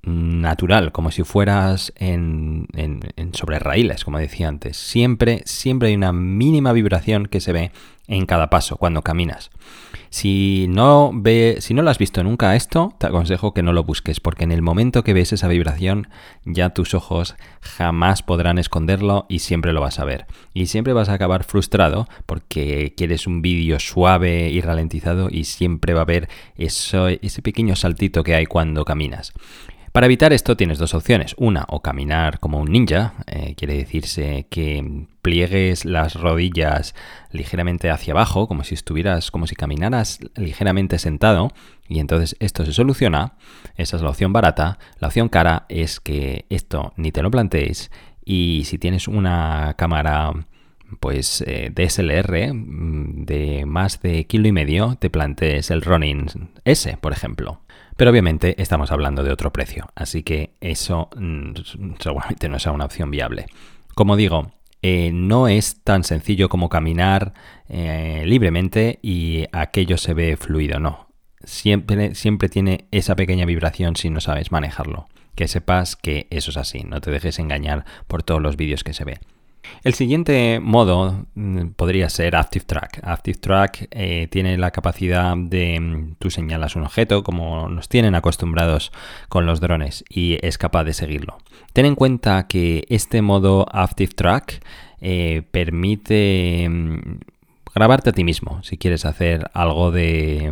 natural, 0.07 0.91
como 0.91 1.11
si 1.11 1.23
fueras 1.23 1.93
en, 1.97 2.67
sobre 3.33 3.59
raíles, 3.59 4.03
como 4.05 4.19
decía 4.19 4.47
antes. 4.47 4.77
Siempre, 4.77 5.41
siempre 5.45 5.89
hay 5.89 5.95
una 5.95 6.13
mínima 6.13 6.71
vibración 6.73 7.25
que 7.27 7.41
se 7.41 7.51
ve 7.51 7.71
en 8.07 8.25
cada 8.25 8.49
paso 8.49 8.77
cuando 8.77 9.01
caminas. 9.01 9.51
Si 10.09 10.67
no, 10.69 11.11
ve, 11.13 11.57
si 11.59 11.73
no 11.73 11.81
lo 11.81 11.89
has 11.89 11.97
visto 11.97 12.23
nunca 12.23 12.55
esto, 12.55 12.93
te 12.97 13.07
aconsejo 13.07 13.53
que 13.53 13.61
no 13.61 13.73
lo 13.73 13.83
busques, 13.83 14.21
porque 14.21 14.45
en 14.45 14.53
el 14.53 14.61
momento 14.61 15.03
que 15.03 15.13
ves 15.13 15.33
esa 15.33 15.49
vibración, 15.49 16.07
ya 16.45 16.69
tus 16.69 16.93
ojos 16.93 17.35
jamás 17.59 18.23
podrán 18.23 18.57
esconderlo 18.57 19.25
y 19.27 19.39
siempre 19.39 19.73
lo 19.73 19.81
vas 19.81 19.99
a 19.99 20.05
ver. 20.05 20.25
Y 20.53 20.67
siempre 20.67 20.93
vas 20.93 21.09
a 21.09 21.13
acabar 21.13 21.43
frustrado 21.43 22.07
porque 22.25 22.93
quieres 22.95 23.27
un 23.27 23.41
vídeo 23.41 23.79
suave 23.79 24.49
y 24.49 24.61
ralentizado 24.61 25.27
y 25.29 25.43
siempre 25.43 25.93
va 25.93 25.99
a 25.99 26.03
haber 26.03 26.29
eso, 26.55 27.09
ese 27.09 27.41
pequeño 27.41 27.75
saltito 27.75 28.23
que 28.23 28.35
hay 28.35 28.45
cuando 28.45 28.85
caminas. 28.85 29.33
Para 29.91 30.06
evitar 30.06 30.34
esto 30.34 30.58
tienes 30.58 30.77
dos 30.77 30.94
opciones. 30.94 31.34
Una, 31.38 31.65
o 31.70 31.82
caminar 31.82 32.39
como 32.39 32.60
un 32.60 32.72
ninja, 32.72 33.13
eh, 33.25 33.56
quiere 33.56 33.75
decirse 33.75 34.48
que 34.50 35.08
pliegues 35.22 35.86
las 35.86 36.15
rodillas 36.15 36.94
ligeramente 37.32 37.89
hacia 37.89 38.13
abajo, 38.13 38.48
como 38.48 38.63
si 38.63 38.75
estuvieras, 38.75 39.32
como 39.32 39.48
si 39.48 39.56
caminaras 39.56 40.20
ligeramente 40.36 41.00
sentado, 41.00 41.51
y 41.88 42.00
entonces 42.00 42.36
esto 42.39 42.65
se 42.65 42.74
soluciona. 42.74 43.34
Esa 43.75 43.98
es 43.98 44.03
la 44.03 44.10
opción 44.10 44.34
barata. 44.34 44.77
La 45.00 45.08
opción 45.08 45.29
cara 45.29 45.65
es 45.70 46.00
que 46.00 46.46
esto 46.50 46.94
ni 46.96 47.12
te 47.12 47.22
lo 47.24 47.32
plantees, 47.32 47.91
y 48.24 48.63
si 48.65 48.77
tienes 48.77 49.08
una 49.08 49.75
cámara 49.77 50.34
pues 51.00 51.44
eh, 51.46 51.72
DSLR 51.74 52.53
mm, 52.53 53.25
de 53.25 53.65
más 53.65 54.01
de 54.01 54.25
kilo 54.25 54.48
y 54.48 54.51
medio, 54.51 54.96
te 55.00 55.10
plantees 55.10 55.72
el 55.72 55.82
Ronin 55.82 56.27
S, 56.65 56.98
por 57.01 57.13
ejemplo. 57.13 57.62
Pero 57.97 58.11
obviamente 58.11 58.61
estamos 58.61 58.91
hablando 58.91 59.23
de 59.23 59.31
otro 59.31 59.51
precio, 59.51 59.87
así 59.95 60.21
que 60.21 60.51
eso 60.61 61.09
mm, 61.17 61.53
seguramente 61.99 62.47
no 62.47 62.59
sea 62.59 62.71
una 62.71 62.85
opción 62.85 63.09
viable. 63.09 63.47
Como 63.95 64.15
digo, 64.15 64.51
eh, 64.83 65.09
no 65.11 65.47
es 65.47 65.83
tan 65.83 66.03
sencillo 66.03 66.47
como 66.47 66.69
caminar 66.69 67.33
eh, 67.67 68.23
libremente 68.25 68.99
y 69.01 69.45
aquello 69.51 69.97
se 69.97 70.13
ve 70.13 70.37
fluido, 70.37 70.79
no. 70.79 71.07
Siempre, 71.43 72.13
siempre 72.13 72.49
tiene 72.49 72.87
esa 72.91 73.15
pequeña 73.15 73.45
vibración 73.45 73.95
si 73.95 74.11
no 74.11 74.21
sabes 74.21 74.51
manejarlo. 74.51 75.07
Que 75.33 75.47
sepas 75.47 75.95
que 75.95 76.27
eso 76.29 76.51
es 76.51 76.57
así, 76.57 76.83
no 76.83 77.01
te 77.01 77.09
dejes 77.09 77.39
engañar 77.39 77.85
por 78.07 78.21
todos 78.21 78.41
los 78.41 78.57
vídeos 78.57 78.83
que 78.83 78.93
se 78.93 79.05
ve. 79.05 79.19
El 79.83 79.93
siguiente 79.93 80.59
modo 80.59 81.25
mm, 81.36 81.69
podría 81.75 82.09
ser 82.09 82.36
Active 82.36 82.65
Track. 82.65 83.00
Active 83.03 83.38
Track 83.38 83.88
eh, 83.91 84.27
tiene 84.29 84.57
la 84.57 84.71
capacidad 84.71 85.36
de 85.38 85.79
mm, 85.79 86.15
tú 86.19 86.29
señalas 86.29 86.75
un 86.75 86.83
objeto 86.83 87.24
como 87.24 87.69
nos 87.69 87.89
tienen 87.89 88.15
acostumbrados 88.15 88.91
con 89.29 89.45
los 89.45 89.59
drones 89.59 90.03
y 90.09 90.38
es 90.45 90.57
capaz 90.57 90.83
de 90.83 90.93
seguirlo. 90.93 91.38
Ten 91.74 91.86
en 91.86 91.95
cuenta 91.95 92.47
que 92.47 92.86
este 92.89 93.21
modo 93.21 93.65
Active 93.71 94.13
Track 94.13 94.62
eh, 95.00 95.43
permite 95.51 96.67
mm, 96.69 97.19
grabarte 97.74 98.09
a 98.09 98.13
ti 98.13 98.24
mismo 98.24 98.62
si 98.63 98.77
quieres 98.77 99.05
hacer 99.05 99.50
algo 99.53 99.91
de 99.91 100.51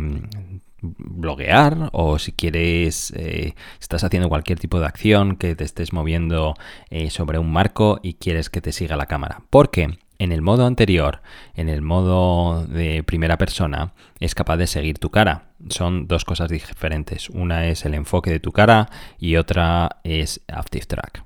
bloguear 0.98 1.90
o 1.92 2.18
si 2.18 2.32
quieres, 2.32 3.12
eh, 3.16 3.54
estás 3.80 4.04
haciendo 4.04 4.28
cualquier 4.28 4.58
tipo 4.58 4.80
de 4.80 4.86
acción 4.86 5.36
que 5.36 5.54
te 5.54 5.64
estés 5.64 5.92
moviendo 5.92 6.54
eh, 6.90 7.10
sobre 7.10 7.38
un 7.38 7.52
marco 7.52 8.00
y 8.02 8.14
quieres 8.14 8.50
que 8.50 8.60
te 8.60 8.72
siga 8.72 8.96
la 8.96 9.06
cámara. 9.06 9.42
Porque 9.50 9.98
en 10.18 10.32
el 10.32 10.42
modo 10.42 10.66
anterior, 10.66 11.20
en 11.54 11.68
el 11.68 11.82
modo 11.82 12.66
de 12.66 13.02
primera 13.02 13.36
persona, 13.38 13.92
es 14.20 14.34
capaz 14.34 14.56
de 14.56 14.66
seguir 14.66 14.98
tu 14.98 15.10
cara. 15.10 15.50
Son 15.68 16.06
dos 16.06 16.24
cosas 16.24 16.48
diferentes. 16.48 17.28
Una 17.30 17.66
es 17.66 17.84
el 17.84 17.94
enfoque 17.94 18.30
de 18.30 18.40
tu 18.40 18.52
cara 18.52 18.88
y 19.18 19.36
otra 19.36 20.00
es 20.04 20.40
Active 20.48 20.86
Track. 20.86 21.25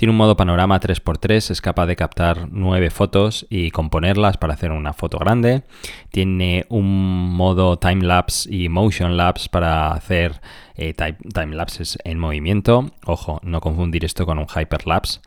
Tiene 0.00 0.12
un 0.12 0.16
modo 0.16 0.34
panorama 0.34 0.80
3x3, 0.80 1.50
es 1.50 1.60
capaz 1.60 1.84
de 1.84 1.94
captar 1.94 2.48
9 2.50 2.88
fotos 2.88 3.46
y 3.50 3.70
componerlas 3.70 4.38
para 4.38 4.54
hacer 4.54 4.72
una 4.72 4.94
foto 4.94 5.18
grande. 5.18 5.62
Tiene 6.10 6.64
un 6.70 7.34
modo 7.34 7.78
time 7.78 8.06
lapse 8.06 8.48
y 8.50 8.70
motion 8.70 9.18
lapse 9.18 9.50
para 9.50 9.92
hacer 9.92 10.40
eh, 10.74 10.94
time, 10.94 11.54
lapses 11.54 11.98
en 12.02 12.18
movimiento. 12.18 12.92
Ojo, 13.04 13.40
no 13.42 13.60
confundir 13.60 14.06
esto 14.06 14.24
con 14.24 14.38
un 14.38 14.46
hyperlapse. 14.46 15.20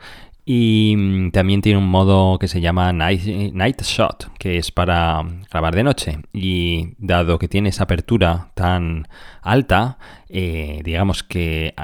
Y 0.44 0.96
mm, 0.98 1.30
también 1.30 1.62
tiene 1.62 1.77
un 1.77 1.88
modo 1.88 2.39
que 2.39 2.48
se 2.48 2.60
llama 2.60 2.92
night, 2.92 3.82
Shot, 3.84 4.32
que 4.39 4.58
es 4.58 4.72
para 4.72 5.24
grabar 5.51 5.75
de 5.75 5.84
noche. 5.84 6.18
Y 6.34 6.96
dado 6.98 7.38
que 7.38 7.48
tiene 7.48 7.70
esa 7.70 7.84
apertura 7.84 8.50
tan 8.56 9.08
alta, 9.44 10.00
eh, 10.30 10.82
digamos 10.84 11.22
que 11.22 11.75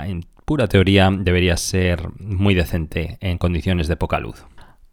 pura 0.50 0.68
teoría 0.68 1.12
debería 1.12 1.56
ser 1.58 2.10
muy 2.20 2.56
decente 2.56 3.20
en 3.22 3.38
condiciones 3.38 3.88
de 3.88 3.96
poca 3.98 4.20
luz. 4.20 4.44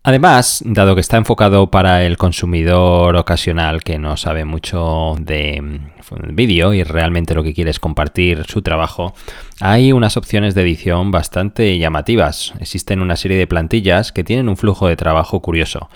Además, 0.08 0.62
dado 0.64 0.94
que 0.94 1.00
está 1.00 1.16
enfocado 1.16 1.68
para 1.68 2.04
el 2.04 2.16
consumidor 2.16 3.16
ocasional 3.16 3.82
que 3.82 3.98
no 3.98 4.16
sabe 4.16 4.44
mucho 4.44 5.16
de 5.18 5.60
mm, 5.60 6.36
vídeo 6.36 6.72
y 6.72 6.84
realmente 6.84 7.34
lo 7.34 7.42
que 7.42 7.52
quiere 7.52 7.72
es 7.72 7.80
compartir 7.80 8.44
su 8.46 8.62
trabajo, 8.62 9.14
hay 9.60 9.90
unas 9.90 10.16
opciones 10.16 10.54
de 10.54 10.62
edición 10.62 11.10
bastante 11.10 11.76
llamativas. 11.78 12.54
Existen 12.60 13.00
una 13.00 13.16
serie 13.16 13.36
de 13.36 13.48
plantillas 13.48 14.12
que 14.12 14.22
tienen 14.22 14.48
un 14.48 14.56
flujo 14.56 14.86
de 14.86 14.94
trabajo 14.94 15.42
curioso. 15.42 15.88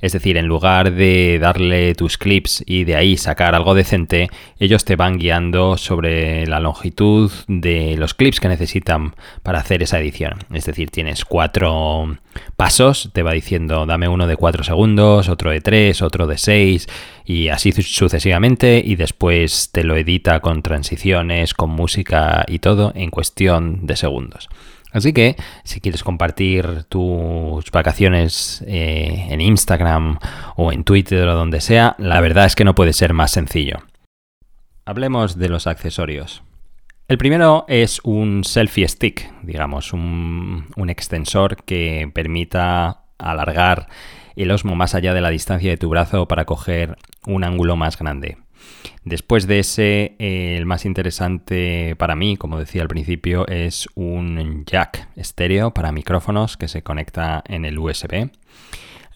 Es 0.00 0.12
decir, 0.12 0.36
en 0.36 0.46
lugar 0.48 0.92
de 0.92 1.38
darle 1.40 1.94
tus 1.94 2.18
clips 2.18 2.64
y 2.66 2.82
de 2.82 2.96
ahí 2.96 3.16
sacar 3.16 3.54
algo 3.54 3.74
decente, 3.74 4.28
ellos 4.58 4.84
te 4.84 4.96
van 4.96 5.18
guiando 5.18 5.76
sobre 5.78 6.48
la 6.48 6.58
longitud 6.58 7.30
de 7.46 7.96
los 7.96 8.14
clips 8.14 8.40
que 8.40 8.48
necesitan 8.48 9.14
para 9.44 9.60
hacer 9.60 9.84
esa 9.84 10.00
edición. 10.00 10.40
Es 10.52 10.64
decir, 10.64 10.90
tienes 10.90 11.24
cuatro 11.24 12.16
pasos, 12.56 13.10
te 13.12 13.22
va 13.22 13.32
diciendo 13.32 13.51
dame 13.58 14.08
uno 14.08 14.26
de 14.26 14.36
cuatro 14.36 14.64
segundos, 14.64 15.28
otro 15.28 15.50
de 15.50 15.60
tres, 15.60 16.02
otro 16.02 16.26
de 16.26 16.38
seis 16.38 16.88
y 17.24 17.48
así 17.48 17.72
sucesivamente 17.72 18.82
y 18.84 18.96
después 18.96 19.70
te 19.72 19.84
lo 19.84 19.96
edita 19.96 20.40
con 20.40 20.62
transiciones, 20.62 21.54
con 21.54 21.70
música 21.70 22.44
y 22.48 22.58
todo 22.58 22.92
en 22.94 23.10
cuestión 23.10 23.86
de 23.86 23.96
segundos. 23.96 24.48
Así 24.92 25.12
que 25.12 25.36
si 25.64 25.80
quieres 25.80 26.04
compartir 26.04 26.84
tus 26.84 27.70
vacaciones 27.70 28.62
eh, 28.66 29.28
en 29.30 29.40
Instagram 29.40 30.18
o 30.56 30.70
en 30.70 30.84
Twitter 30.84 31.26
o 31.28 31.34
donde 31.34 31.60
sea, 31.60 31.96
la 31.98 32.20
verdad 32.20 32.44
es 32.44 32.54
que 32.54 32.64
no 32.64 32.74
puede 32.74 32.92
ser 32.92 33.14
más 33.14 33.30
sencillo. 33.30 33.78
Hablemos 34.84 35.38
de 35.38 35.48
los 35.48 35.66
accesorios. 35.66 36.42
El 37.08 37.18
primero 37.18 37.64
es 37.68 38.00
un 38.04 38.44
selfie 38.44 38.88
stick, 38.88 39.32
digamos, 39.42 39.92
un, 39.92 40.66
un 40.76 40.90
extensor 40.90 41.62
que 41.64 42.10
permita 42.12 43.01
alargar 43.30 43.88
el 44.36 44.50
osmo 44.50 44.74
más 44.74 44.94
allá 44.94 45.14
de 45.14 45.20
la 45.20 45.30
distancia 45.30 45.70
de 45.70 45.76
tu 45.76 45.88
brazo 45.88 46.26
para 46.26 46.44
coger 46.44 46.96
un 47.26 47.44
ángulo 47.44 47.76
más 47.76 47.98
grande. 47.98 48.38
Después 49.04 49.46
de 49.46 49.58
ese, 49.58 50.14
eh, 50.18 50.56
el 50.56 50.66
más 50.66 50.84
interesante 50.84 51.96
para 51.96 52.14
mí, 52.14 52.36
como 52.36 52.58
decía 52.58 52.82
al 52.82 52.88
principio, 52.88 53.46
es 53.48 53.88
un 53.94 54.64
jack 54.64 55.08
estéreo 55.16 55.74
para 55.74 55.92
micrófonos 55.92 56.56
que 56.56 56.68
se 56.68 56.82
conecta 56.82 57.42
en 57.48 57.64
el 57.64 57.78
USB. 57.78 58.30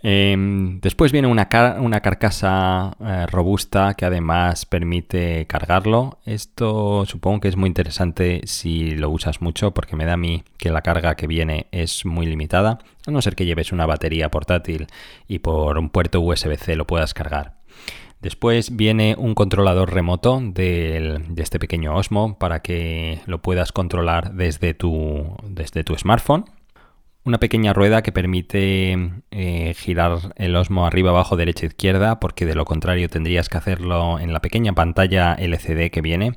Em, 0.08 0.80
después 0.82 1.10
viene 1.10 1.26
una, 1.26 1.48
carcasa 1.48 2.96
eh, 3.00 3.26
robusta 3.26 3.94
que 3.94 4.04
además 4.04 4.64
permite 4.64 5.46
cargarlo. 5.48 6.20
Esto 6.24 7.04
supongo 7.06 7.40
que 7.40 7.48
es 7.48 7.56
muy 7.56 7.66
interesante 7.66 8.42
si 8.44 8.92
lo 8.92 9.10
usas 9.10 9.40
mucho 9.40 9.74
porque 9.74 9.96
me 9.96 10.04
da 10.04 10.12
a 10.12 10.16
mí 10.16 10.44
que 10.58 10.70
la 10.70 10.82
carga 10.82 11.16
que 11.16 11.26
viene 11.26 11.66
es 11.72 12.06
muy 12.06 12.26
limitada, 12.26 12.78
a 13.04 13.10
no 13.10 13.20
ser 13.20 13.34
que 13.34 13.46
lleves 13.46 13.72
una 13.72 13.84
batería 13.84 14.30
portátil 14.30 14.86
y 15.26 15.40
por 15.40 15.76
un 15.76 15.90
puerto 15.90 16.20
USB-C 16.20 16.76
lo 16.76 16.86
puedas 16.86 17.12
cargar. 17.12 17.56
Después 18.20 18.76
viene 18.76 19.16
un 19.18 19.34
controlador 19.34 19.92
remoto 19.92 20.40
de 20.40 21.20
este 21.36 21.58
pequeño 21.58 21.96
Osmo 21.96 22.38
para 22.38 22.62
que 22.62 23.22
lo 23.26 23.42
puedas 23.42 23.72
controlar 23.72 24.34
desde 24.34 24.72
tu 24.72 25.34
smartphone. 25.98 26.44
Una 27.26 27.38
pequeña 27.38 27.72
rueda 27.72 28.02
que 28.02 28.12
permite 28.12 28.96
eh, 29.32 29.74
girar 29.76 30.32
el 30.36 30.54
Osmo 30.54 30.86
arriba, 30.86 31.10
abajo, 31.10 31.36
derecha, 31.36 31.66
izquierda, 31.66 32.20
porque 32.20 32.46
de 32.46 32.54
lo 32.54 32.64
contrario 32.64 33.08
tendrías 33.08 33.48
que 33.48 33.58
hacerlo 33.58 34.20
en 34.20 34.32
la 34.32 34.40
pequeña 34.40 34.72
pantalla 34.72 35.34
LCD 35.34 35.90
que 35.90 36.00
viene. 36.00 36.36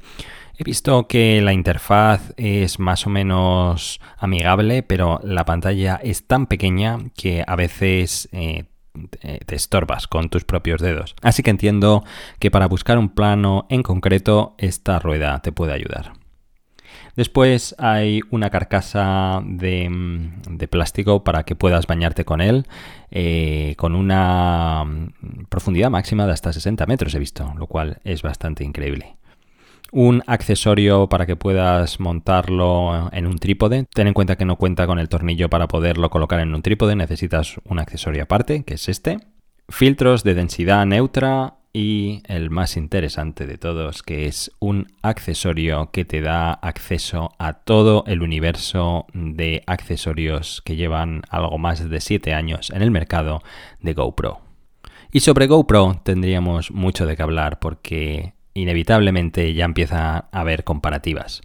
He 0.57 0.63
visto 0.63 1.07
que 1.07 1.41
la 1.41 1.53
interfaz 1.53 2.33
es 2.35 2.79
más 2.79 3.05
o 3.05 3.09
menos 3.09 4.01
amigable, 4.17 4.83
pero 4.83 5.21
la 5.23 5.45
pantalla 5.45 5.99
es 6.03 6.27
tan 6.27 6.47
pequeña 6.47 6.97
que 7.15 7.45
a 7.47 7.55
veces 7.55 8.27
eh, 8.31 8.65
te 9.45 9.55
estorbas 9.55 10.07
con 10.07 10.29
tus 10.29 10.43
propios 10.43 10.81
dedos. 10.81 11.15
Así 11.21 11.43
que 11.43 11.51
entiendo 11.51 12.03
que 12.39 12.51
para 12.51 12.67
buscar 12.67 12.97
un 12.97 13.09
plano 13.09 13.67
en 13.69 13.83
concreto, 13.83 14.55
esta 14.57 14.99
rueda 14.99 15.39
te 15.41 15.51
puede 15.51 15.71
ayudar. 15.71 16.18
Después 17.19 17.75
hay 17.77 18.21
una 18.29 18.49
carcasa 18.49 19.41
de, 19.43 19.89
mm, 19.89 20.57
plástico 20.69 21.21
para 21.25 21.43
que 21.43 21.53
puedas 21.53 21.85
bañarte 21.85 22.23
con 22.23 22.39
él, 22.39 22.65
eh, 23.11 23.73
con 23.75 23.93
una 23.93 24.85
mm, 24.85 25.47
profundidad 25.49 25.89
máxima 25.89 26.25
de 26.25 26.31
hasta 26.31 26.53
60 26.53 26.85
metros 26.85 27.13
he 27.15 27.19
visto, 27.19 27.53
lo 27.57 27.67
cual 27.67 27.97
es 28.05 28.21
bastante 28.21 28.63
increíble 28.63 29.17
un 29.91 30.23
accesorio 30.27 31.09
para 31.09 31.25
que 31.25 31.35
puedas 31.35 31.99
montarlo 31.99 33.09
en 33.11 33.27
un 33.27 33.37
trípode. 33.37 33.85
Ten 33.93 34.07
en 34.07 34.13
cuenta 34.13 34.37
que 34.37 34.45
no 34.45 34.55
cuenta 34.55 34.87
con 34.87 34.97
el 34.97 35.09
tornillo 35.09 35.49
para 35.49 35.67
poderlo 35.67 36.09
colocar 36.09 36.39
en 36.39 36.55
un 36.55 36.61
trípode, 36.61 36.95
necesitas 36.95 37.57
un 37.65 37.79
accesorio 37.79 38.23
aparte, 38.23 38.63
que 38.63 38.75
es 38.75 38.87
este. 38.87 39.17
Filtros 39.67 40.23
de 40.23 40.35
densidad 40.35 40.85
neutra, 40.85 41.58
y 41.73 42.23
el 42.27 42.49
más 42.49 42.77
interesante 42.77 43.45
de 43.45 43.57
todos, 43.57 44.03
que 44.03 44.25
es 44.25 44.51
un 44.59 44.87
accesorio 45.01 45.91
que 45.91 46.05
te 46.05 46.21
da 46.21 46.53
acceso 46.53 47.31
a 47.37 47.53
todo 47.53 48.03
el 48.07 48.21
universo 48.21 49.05
de 49.13 49.63
accesorios 49.67 50.61
que 50.65 50.75
llevan 50.75 51.21
algo 51.29 51.57
más 51.57 51.87
de 51.87 52.01
7 52.01 52.33
años 52.33 52.71
en 52.71 52.81
el 52.81 52.91
mercado 52.91 53.41
de 53.81 53.93
GoPro. 53.93 54.41
Y 55.11 55.21
sobre 55.21 55.47
GoPro 55.47 56.01
tendríamos 56.03 56.71
mucho 56.71 57.05
de 57.05 57.15
qué 57.15 57.23
hablar 57.23 57.59
porque 57.59 58.33
inevitablemente 58.53 59.53
ya 59.53 59.65
empieza 59.65 60.17
a 60.17 60.27
haber 60.31 60.63
comparativas. 60.63 61.41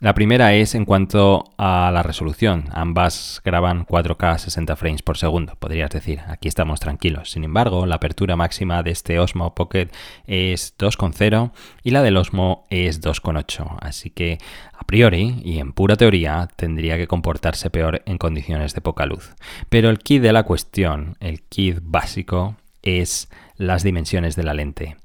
La 0.00 0.14
primera 0.14 0.54
es 0.54 0.74
en 0.74 0.86
cuanto 0.86 1.44
a 1.58 1.90
la 1.92 2.02
resolución. 2.02 2.64
Ambas 2.72 3.42
graban 3.44 3.84
4K 3.84 4.38
60 4.38 4.74
frames 4.76 5.02
por 5.02 5.18
segundo, 5.18 5.56
podrías 5.56 5.90
decir. 5.90 6.20
Aquí 6.26 6.48
estamos 6.48 6.80
tranquilos. 6.80 7.30
Sin 7.30 7.44
embargo, 7.44 7.84
la 7.84 7.96
apertura 7.96 8.34
máxima 8.34 8.82
de 8.82 8.92
este 8.92 9.18
Osmo 9.18 9.54
Pocket 9.54 9.88
es 10.26 10.74
2.0 10.78 11.52
y 11.82 11.90
la 11.90 12.00
del 12.00 12.16
Osmo 12.16 12.64
es 12.70 13.02
2.8. 13.02 13.76
Así 13.82 14.08
que 14.08 14.38
a 14.72 14.84
priori 14.84 15.42
y 15.44 15.58
en 15.58 15.74
pura 15.74 15.96
teoría 15.96 16.48
tendría 16.56 16.96
que 16.96 17.06
comportarse 17.06 17.68
peor 17.68 18.00
en 18.06 18.16
condiciones 18.16 18.74
de 18.74 18.80
poca 18.80 19.04
luz. 19.04 19.34
Pero 19.68 19.90
el 19.90 19.98
kit 19.98 20.22
de 20.22 20.32
la 20.32 20.44
cuestión, 20.44 21.18
el 21.20 21.42
kit 21.42 21.76
básico, 21.82 22.56
es 22.80 23.28
las 23.56 23.82
dimensiones 23.82 24.34
de 24.34 24.44
la 24.44 24.54
lente. 24.54 24.96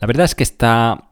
La 0.00 0.08
verdad 0.08 0.24
es 0.24 0.34
que 0.34 0.42
está 0.42 1.04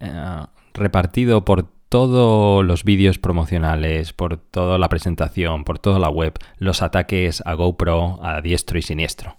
eh, 0.00 0.46
repartido 0.72 1.44
por 1.44 1.75
todos 1.96 2.62
los 2.62 2.84
vídeos 2.84 3.18
promocionales, 3.18 4.12
por 4.12 4.36
toda 4.36 4.76
la 4.76 4.90
presentación, 4.90 5.64
por 5.64 5.78
toda 5.78 5.98
la 5.98 6.10
web, 6.10 6.34
los 6.58 6.82
ataques 6.82 7.42
a 7.46 7.54
GoPro 7.54 8.18
a 8.22 8.42
diestro 8.42 8.78
y 8.78 8.82
siniestro. 8.82 9.38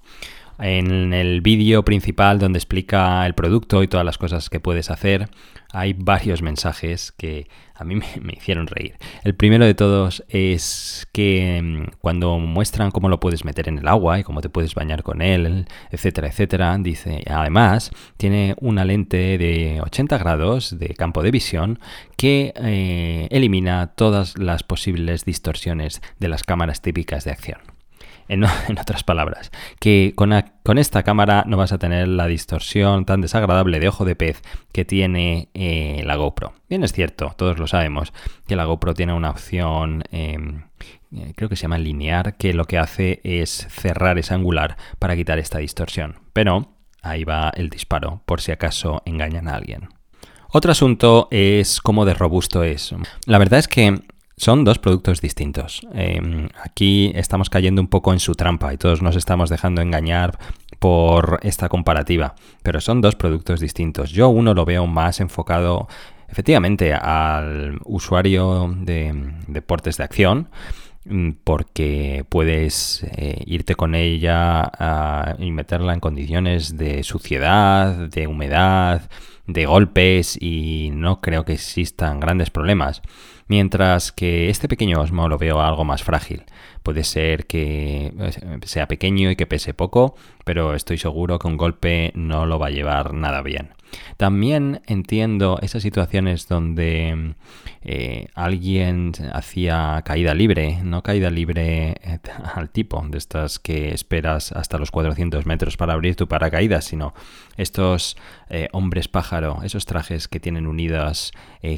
En 0.60 1.14
el 1.14 1.42
vídeo 1.42 1.84
principal 1.86 2.40
donde 2.40 2.58
explica 2.58 3.26
el 3.26 3.36
producto 3.36 3.84
y 3.84 3.88
todas 3.88 4.06
las 4.06 4.18
cosas 4.18 4.50
que 4.50 4.60
puedes 4.60 4.90
hacer, 4.90 5.30
hay 5.72 5.94
varios 5.94 6.42
mensajes 6.42 7.12
que 7.12 7.48
a 7.76 7.84
mí 7.84 7.96
me, 8.22 8.34
hicieron 8.34 8.68
reír. 8.68 8.96
El 9.24 9.36
primero 9.36 9.66
de 9.66 9.76
todos 9.76 10.24
es 10.30 11.08
que 11.12 11.62
mm, 11.62 11.98
cuando 12.00 12.40
muestran 12.40 12.92
cómo 12.92 13.10
lo 13.10 13.20
puedes 13.20 13.46
meter 13.46 13.70
en 13.70 13.78
el 13.78 13.88
agua 13.88 14.20
y 14.20 14.24
cómo 14.24 14.42
te 14.42 14.50
puedes 14.50 14.74
bañar 14.74 15.04
con 15.04 15.22
él, 15.22 15.68
etcétera, 15.92 16.28
etcétera, 16.28 16.76
dice, 16.80 17.24
además 17.30 17.92
tiene 18.18 18.56
una 18.60 18.86
lente 18.86 19.38
de 19.38 19.80
80 19.82 20.18
grados 20.18 20.80
de 20.80 20.90
campo 20.90 21.22
de 21.22 21.32
visión 21.32 21.80
que 22.16 22.54
eh, 22.56 23.28
elimina 23.30 23.88
todas 23.88 24.38
las 24.38 24.64
posibles 24.64 25.26
distorsiones 25.26 26.02
de 26.20 26.30
las 26.30 26.44
cámaras 26.44 26.82
típicas 26.82 27.26
de 27.26 27.32
acción. 27.32 27.76
En, 28.38 28.43
otras 28.43 29.03
palabras, 29.03 29.51
que 29.79 30.13
con, 30.15 30.34
esta 30.77 31.03
cámara 31.03 31.46
no 31.48 31.55
vas 31.55 31.72
a 31.72 31.77
tener 31.77 32.07
la 32.07 32.27
distorsión 32.27 33.05
tan 33.05 33.22
desagradable 33.22 33.79
de 33.79 33.88
ojo 33.88 34.03
de 34.03 34.15
pez 34.15 34.41
que 34.74 34.84
tiene 34.84 35.50
eh, 35.53 36.01
la 36.05 36.15
GoPro. 36.15 36.53
Bien 36.69 36.84
es 36.84 36.91
cierto, 36.91 37.34
todos 37.38 37.57
lo 37.57 37.67
sabemos, 37.67 38.12
que 38.46 38.57
la 38.57 38.65
GoPro 38.65 38.93
tiene 38.93 39.13
una 39.13 39.29
opción, 39.29 40.03
em, 40.12 40.63
eh, 41.15 41.34
creo 41.36 41.48
que 41.48 41.55
se 41.55 41.63
llama 41.63 41.77
linear, 41.77 42.36
que 42.36 42.53
lo 42.53 42.65
que 42.65 42.77
hace 42.77 43.22
es 43.24 43.67
cerrar 43.69 44.17
ese 44.17 44.34
angular 44.34 44.78
para 44.99 45.15
quitar 45.15 45.39
esta 45.39 45.60
distorsión. 45.60 46.19
Pero 46.34 46.73
ahí 47.02 47.23
va 47.23 47.52
el 47.56 47.69
disparo, 47.69 48.21
por 48.25 48.41
si 48.41 48.52
acaso 48.52 49.02
engañan 49.06 49.47
a 49.47 49.56
alguien. 49.56 49.89
Otro 50.49 50.71
asunto 50.71 51.28
es 51.32 51.82
cómo 51.82 52.06
de 52.06 52.13
robusto 52.13 52.63
es. 52.63 52.93
La 53.25 53.38
verdad 53.38 53.60
es 53.60 53.67
que 53.67 54.02
son 54.38 54.63
dos 54.63 54.78
productos 54.78 55.19
distintos. 55.19 55.82
Em, 55.93 56.47
aquí 56.63 57.12
estamos 57.15 57.50
cayendo 57.50 57.82
un 57.82 57.88
poco 57.88 58.13
en 58.13 58.19
su 58.19 58.36
trampa 58.36 58.71
y 58.71 58.78
todos 58.78 59.02
nos 59.02 59.15
estamos 59.15 59.50
dejando 59.50 59.82
engañar 59.82 60.38
por 60.80 61.39
esta 61.41 61.69
comparativa, 61.69 62.36
pero 62.62 62.80
son 62.80 63.02
dos 63.02 63.15
productos 63.15 63.60
distintos. 63.60 64.12
Yo 64.12 64.30
uno 64.30 64.54
lo 64.54 64.63
veo 64.63 64.86
más 64.86 65.19
enfocado 65.19 65.88
efectivamente 66.30 66.93
al 66.93 67.80
usuario 67.84 68.76
de 68.78 69.34
deportes 69.47 69.97
de 69.97 70.04
acción 70.04 70.50
mm, 71.06 71.32
porque 71.43 72.23
puedes 72.30 73.04
eh, 73.15 73.41
irte 73.47 73.73
con 73.73 73.95
ella 73.95 74.71
y 75.39 75.52
meterla 75.52 75.93
en 75.95 76.00
condiciones 76.00 76.78
de 76.78 77.02
suciedad, 77.04 78.08
de 78.10 78.28
humedad, 78.28 79.10
de 79.47 79.65
golpes 79.65 80.38
y 80.39 80.91
no 80.93 81.21
creo 81.21 81.45
que 81.45 81.53
existan 81.53 82.19
grandes 82.19 82.49
problemas. 82.49 83.01
Mientras 83.47 84.12
que 84.12 84.49
este 84.49 84.67
pequeño 84.67 84.99
Osmo 84.99 85.29
lo 85.29 85.38
veo 85.38 85.62
algo 85.62 85.86
más 85.86 86.03
frágil. 86.03 86.43
Puede 86.83 87.03
ser 87.05 87.47
que 87.47 88.13
eh, 88.19 88.60
sea 88.63 88.88
pequeño 88.88 89.31
y 89.31 89.38
que 89.38 89.47
pese 89.47 89.73
poco, 89.73 90.15
pero 90.43 90.75
estoy 90.75 90.97
seguro 90.97 91.39
que 91.39 91.47
un 91.47 91.57
golpe 91.57 92.12
no 92.13 92.45
lo 92.45 92.60
va 92.60 92.67
a 92.67 92.71
llevar 92.71 93.13
nada 93.13 93.41
bien. 93.41 93.77
También 94.17 94.82
entiendo 94.88 95.60
esas 95.62 95.84
situaciones 95.84 96.47
donde 96.47 97.36
eh, 97.82 98.28
alguien 98.36 99.13
hacía 99.34 100.02
caída 100.06 100.34
libre, 100.34 100.80
no 100.84 101.04
caída 101.04 101.30
libre 101.30 101.95
eh, 102.02 102.19
al 102.56 102.69
tipo, 102.69 103.04
de 103.08 103.17
estas 103.17 103.60
que 103.60 103.93
esperas 103.93 104.52
hasta 104.52 104.78
los 104.78 104.91
400 104.91 105.45
metros 105.45 105.78
para 105.78 105.93
abrir 105.93 106.15
tu 106.15 106.28
paracaídas, 106.28 106.86
sino 106.86 107.13
estos 107.58 108.17
hombres 108.71 109.08
pájaro, 109.08 109.60
esos 109.63 109.86
trajes 109.86 110.28
que 110.28 110.39
tienen 110.39 110.67
unidas 110.67 111.32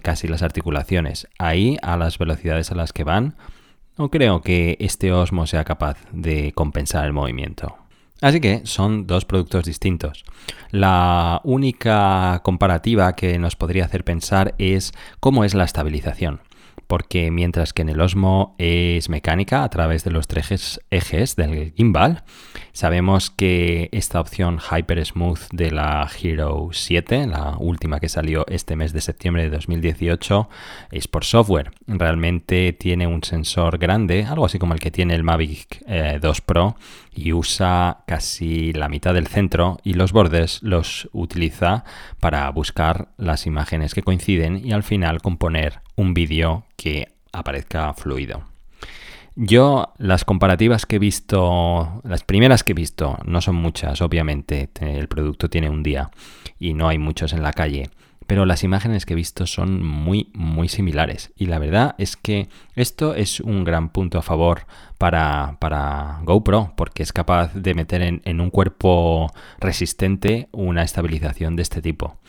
casi 0.04 0.28
las 0.28 0.44
articulaciones. 0.44 1.28
Ahí, 1.40 1.78
a 1.82 1.98
las 1.98 2.18
velocidades 2.18 2.72
a 2.72 2.76
las 2.76 2.94
que 2.94 3.04
van, 3.04 3.36
no 4.00 4.10
creo 4.10 4.42
que 4.42 4.78
este 4.80 5.12
Osmo 5.12 5.46
sea 5.46 5.66
capaz 5.66 5.98
de 6.14 6.54
compensar 6.54 7.06
el 7.06 7.12
movimiento. 7.12 7.76
Así 8.22 8.42
que 8.42 8.62
son 8.66 9.08
dos 9.08 9.26
productos 9.26 9.66
distintos. 9.66 10.26
La 10.72 11.42
única 11.44 12.42
comparativa 12.44 13.16
que 13.16 13.40
nos 13.40 13.56
podría 13.56 13.86
hacer 13.86 14.04
pensar 14.04 14.56
es 14.58 14.92
cómo 15.20 15.44
es 15.46 15.54
la 15.54 15.64
estabilización 15.64 16.42
porque 16.90 17.30
mientras 17.30 17.72
que 17.72 17.84
en 17.84 17.90
el 17.90 18.02
Osmo 18.02 18.56
es 18.58 19.10
mecánica 19.10 19.64
a 19.64 19.70
través 19.70 20.04
de 20.04 20.10
los 20.10 20.28
tres 20.28 20.82
ejes 20.90 21.36
del 21.36 21.72
gimbal, 21.78 22.24
sabemos 22.74 23.30
que 23.30 23.90
esta 23.92 24.20
opción 24.20 24.58
Hyper 24.60 25.06
Smooth 25.06 25.52
de 25.52 25.70
la 25.70 26.10
Hero 26.20 26.70
7, 26.72 27.28
la 27.28 27.58
última 27.60 28.00
que 28.00 28.10
salió 28.10 28.44
este 28.48 28.76
mes 28.76 28.92
de 28.92 29.02
septiembre 29.02 29.44
de 29.44 29.52
2018, 29.52 30.50
es 30.92 31.08
por 31.08 31.26
software. 31.26 31.70
Realmente 31.86 32.74
tiene 32.74 33.06
un 33.06 33.24
sensor 33.24 33.78
grande, 33.78 34.26
algo 34.26 34.48
así 34.48 34.58
como 34.58 34.74
el 34.74 34.80
que 34.80 34.90
tiene 34.90 35.14
el 35.14 35.22
Mavic 35.22 35.86
2 35.86 35.88
eh, 35.88 36.42
Pro, 36.44 36.76
y 37.14 37.34
usa 37.34 38.04
casi 38.08 38.74
la 38.74 38.90
mitad 38.90 39.14
del 39.14 39.28
centro 39.28 39.78
y 39.84 39.94
los 39.94 40.12
bordes 40.12 40.62
los 40.64 41.10
utiliza 41.12 41.84
para 42.20 42.50
buscar 42.52 43.10
las 43.18 43.46
imágenes 43.46 43.94
que 43.94 44.04
coinciden 44.04 44.66
y 44.66 44.72
al 44.72 44.84
final 44.84 45.22
componer 45.22 45.82
un 45.96 46.14
vídeo 46.14 46.66
que 46.76 47.10
aparezca 47.32 47.94
fluido. 47.94 48.44
Yo 49.36 49.94
las 49.98 50.26
comparativas 50.26 50.86
que 50.86 50.98
he 50.98 51.00
visto, 51.00 52.02
las 52.04 52.24
primeras 52.24 52.64
que 52.64 52.74
he 52.74 52.76
visto, 52.76 53.18
no 53.26 53.40
son 53.40 53.56
muchas, 53.56 54.02
obviamente, 54.02 54.70
el 54.82 55.08
producto 55.08 55.50
tiene 55.50 55.70
un 55.70 55.82
día 55.82 56.12
y 56.60 56.74
no 56.74 56.90
hay 56.90 56.98
muchos 56.98 57.32
en 57.32 57.42
la 57.42 57.54
calle, 57.54 57.90
pero 58.30 58.46
las 58.46 58.64
imágenes 58.64 59.08
que 59.08 59.14
he 59.14 59.16
visto 59.16 59.48
son 59.48 59.84
muy, 59.84 60.30
muy 60.36 60.70
similares. 60.70 61.34
Y 61.36 61.48
la 61.48 61.58
verdad 61.58 61.96
es 61.98 62.16
que 62.16 62.48
esto 62.76 63.16
es 63.16 63.40
un 63.40 63.64
gran 63.64 63.90
punto 63.90 64.20
a 64.20 64.22
favor 64.22 64.68
para, 65.00 65.58
para 65.60 66.20
GoPro, 66.26 66.74
porque 66.78 67.02
es 67.02 67.12
capaz 67.12 67.56
de 67.56 67.74
meter 67.74 68.04
en, 68.04 68.22
en 68.26 68.40
un 68.40 68.52
cuerpo 68.52 69.34
resistente 69.60 70.48
una 70.52 70.84
estabilización 70.84 71.56
de 71.56 71.64
este 71.64 71.82
tipo. 71.82 72.20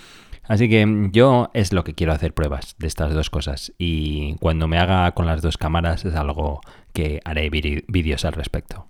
Así 0.45 0.71
que 0.71 1.11
yo 1.13 1.51
es 1.53 1.71
lo 1.75 1.85
que 1.85 1.93
quiero 1.95 2.15
hacer 2.15 2.33
pruebas 2.33 2.77
de 2.79 2.87
estas 2.87 3.13
dos 3.13 3.29
cosas 3.29 3.75
y 3.77 4.37
cuando 4.37 4.69
me 4.69 4.79
haga 4.79 5.13
con 5.13 5.27
las 5.27 5.43
dos 5.43 5.59
cámaras 5.59 6.07
es 6.07 6.15
algo 6.15 6.63
que 6.95 7.21
haré 7.27 7.51
vídeos 7.51 8.25
al 8.25 8.33
respecto. 8.33 8.87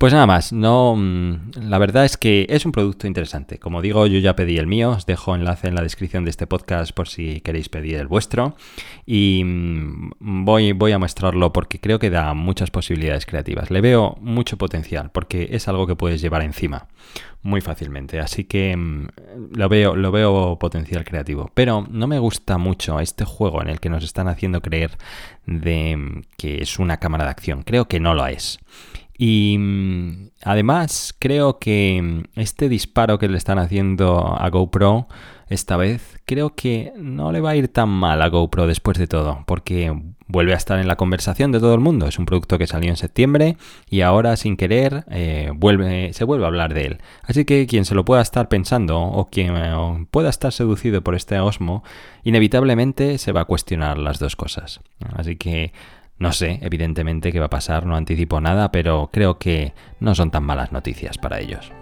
Pues 0.00 0.14
nada 0.14 0.26
más, 0.26 0.50
no, 0.54 0.96
mm, 0.96 1.68
la 1.68 1.76
verdad 1.76 2.06
es 2.06 2.16
que 2.16 2.46
es 2.48 2.64
un 2.64 2.72
producto 2.72 3.06
interesante. 3.06 3.58
Como 3.58 3.82
digo, 3.82 4.06
yo 4.06 4.18
ya 4.18 4.34
pedí 4.34 4.56
el 4.56 4.66
mío, 4.66 4.92
os 4.92 5.04
dejo 5.04 5.34
enlace 5.34 5.68
en 5.68 5.74
la 5.74 5.82
descripción 5.82 6.24
de 6.24 6.30
este 6.30 6.46
podcast 6.46 6.92
por 6.92 7.06
si 7.06 7.42
queréis 7.42 7.68
pedir 7.68 7.96
el 7.96 8.06
vuestro 8.06 8.56
y 9.04 9.42
mm, 9.44 10.44
voy, 10.46 10.72
voy 10.72 10.92
a 10.92 10.98
mostrarlo 10.98 11.52
porque 11.52 11.80
creo 11.80 11.98
que 11.98 12.08
da 12.08 12.32
muchas 12.32 12.70
posibilidades 12.70 13.26
creativas. 13.26 13.70
Le 13.70 13.82
veo 13.82 14.16
mucho 14.22 14.56
potencial 14.56 15.10
porque 15.12 15.50
es 15.52 15.68
algo 15.68 15.86
que 15.86 15.96
puedes 15.96 16.22
llevar 16.22 16.40
encima 16.44 16.88
muy 17.42 17.60
fácilmente, 17.60 18.20
así 18.20 18.44
que 18.44 18.74
mm, 18.74 19.08
lo 19.52 19.68
veo, 19.68 19.96
lo 19.96 20.10
veo 20.12 20.58
potencial 20.58 21.04
creativo. 21.04 21.50
Pero 21.52 21.86
no 21.90 22.06
me 22.06 22.18
gusta 22.18 22.56
mucho 22.56 23.00
este 23.00 23.26
juego 23.26 23.60
en 23.60 23.68
el 23.68 23.80
que 23.80 23.90
nos 23.90 24.02
están 24.02 24.28
haciendo 24.28 24.62
creer 24.62 24.96
de 25.44 26.22
que 26.38 26.62
es 26.62 26.78
una 26.78 26.96
cámara 26.96 27.24
de 27.24 27.30
acción. 27.30 27.64
Creo 27.64 27.86
que 27.86 28.00
no 28.00 28.14
lo 28.14 28.26
es. 28.26 28.60
Y 29.22 29.58
mm, 29.58 30.30
además 30.44 31.14
creo 31.18 31.58
que 31.58 32.00
mm, 32.02 32.40
este 32.40 32.70
disparo 32.70 33.18
que 33.18 33.28
le 33.28 33.36
están 33.36 33.58
haciendo 33.58 34.34
a 34.34 34.48
GoPro 34.48 35.08
esta 35.48 35.76
vez, 35.76 36.18
creo 36.24 36.54
que 36.54 36.94
no 36.96 37.30
le 37.30 37.42
va 37.42 37.50
a 37.50 37.56
ir 37.56 37.68
tan 37.68 37.90
mal 37.90 38.22
a 38.22 38.28
GoPro 38.28 38.66
después 38.66 38.96
de 38.96 39.06
todo, 39.06 39.44
porque 39.46 39.94
vuelve 40.26 40.54
a 40.54 40.56
estar 40.56 40.78
en 40.78 40.88
la 40.88 40.96
conversación 40.96 41.52
de 41.52 41.60
todo 41.60 41.74
el 41.74 41.80
mundo. 41.80 42.06
Es 42.06 42.18
un 42.18 42.24
producto 42.24 42.56
que 42.56 42.66
salió 42.66 42.88
en 42.88 42.96
septiembre 42.96 43.58
y 43.90 44.00
ahora 44.00 44.36
sin 44.38 44.56
querer 44.56 45.04
eh, 45.10 45.50
se 46.12 46.24
vuelve 46.24 46.44
a 46.44 46.48
hablar 46.48 46.72
de 46.72 46.86
él. 46.86 46.98
Así 47.22 47.44
que 47.44 47.66
quien 47.66 47.84
se 47.84 47.94
lo 47.94 48.06
pueda 48.06 48.22
estar 48.22 48.48
pensando 48.48 48.98
o 48.98 49.28
quien 49.28 49.54
eh, 49.54 50.06
pueda 50.10 50.30
estar 50.30 50.52
seducido 50.52 51.02
por 51.02 51.14
este 51.14 51.38
Osmo, 51.40 51.84
inevitablemente 52.24 53.18
se 53.18 53.32
va 53.32 53.42
a 53.42 53.44
cuestionar 53.44 53.98
las 53.98 54.18
dos 54.18 54.34
cosas. 54.34 54.80
Así 55.14 55.36
que 55.36 55.74
no 56.20 56.32
sé, 56.32 56.58
evidentemente, 56.60 57.32
qué 57.32 57.40
va 57.40 57.46
a 57.46 57.50
pasar, 57.50 57.86
no 57.86 57.96
anticipo 57.96 58.42
nada, 58.42 58.70
pero 58.70 59.08
creo 59.10 59.38
que 59.38 59.72
no 60.00 60.14
son 60.14 60.30
tan 60.30 60.44
malas 60.44 60.70
noticias 60.70 61.16
para 61.16 61.40
ellos. 61.40 61.72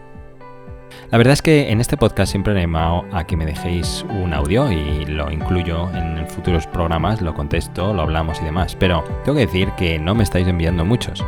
La 1.11 1.19
verdad 1.19 1.33
es 1.33 1.43
que 1.43 1.71
en 1.71 1.81
este 1.81 1.97
podcast 1.97 2.31
siempre 2.31 2.53
animado 2.53 3.05
a 3.13 3.27
que 3.27 3.37
me 3.37 3.47
dejéis 3.47 4.05
un 4.09 4.33
audio 4.33 4.71
y 4.71 5.07
lo 5.07 5.31
incluyo 5.33 5.91
en 5.93 6.25
futuros 6.29 6.69
programas, 6.69 7.21
lo 7.21 7.35
contesto, 7.35 7.93
lo 7.93 8.03
hablamos 8.03 8.41
y 8.41 8.45
demás, 8.45 8.77
pero 8.77 9.03
tengo 9.25 9.39
que 9.39 9.47
decir 9.47 9.73
que 9.77 9.99
no 9.99 10.15
me 10.15 10.23
estáis 10.23 10.47
enviando 10.47 10.85
muchos. 10.85 11.25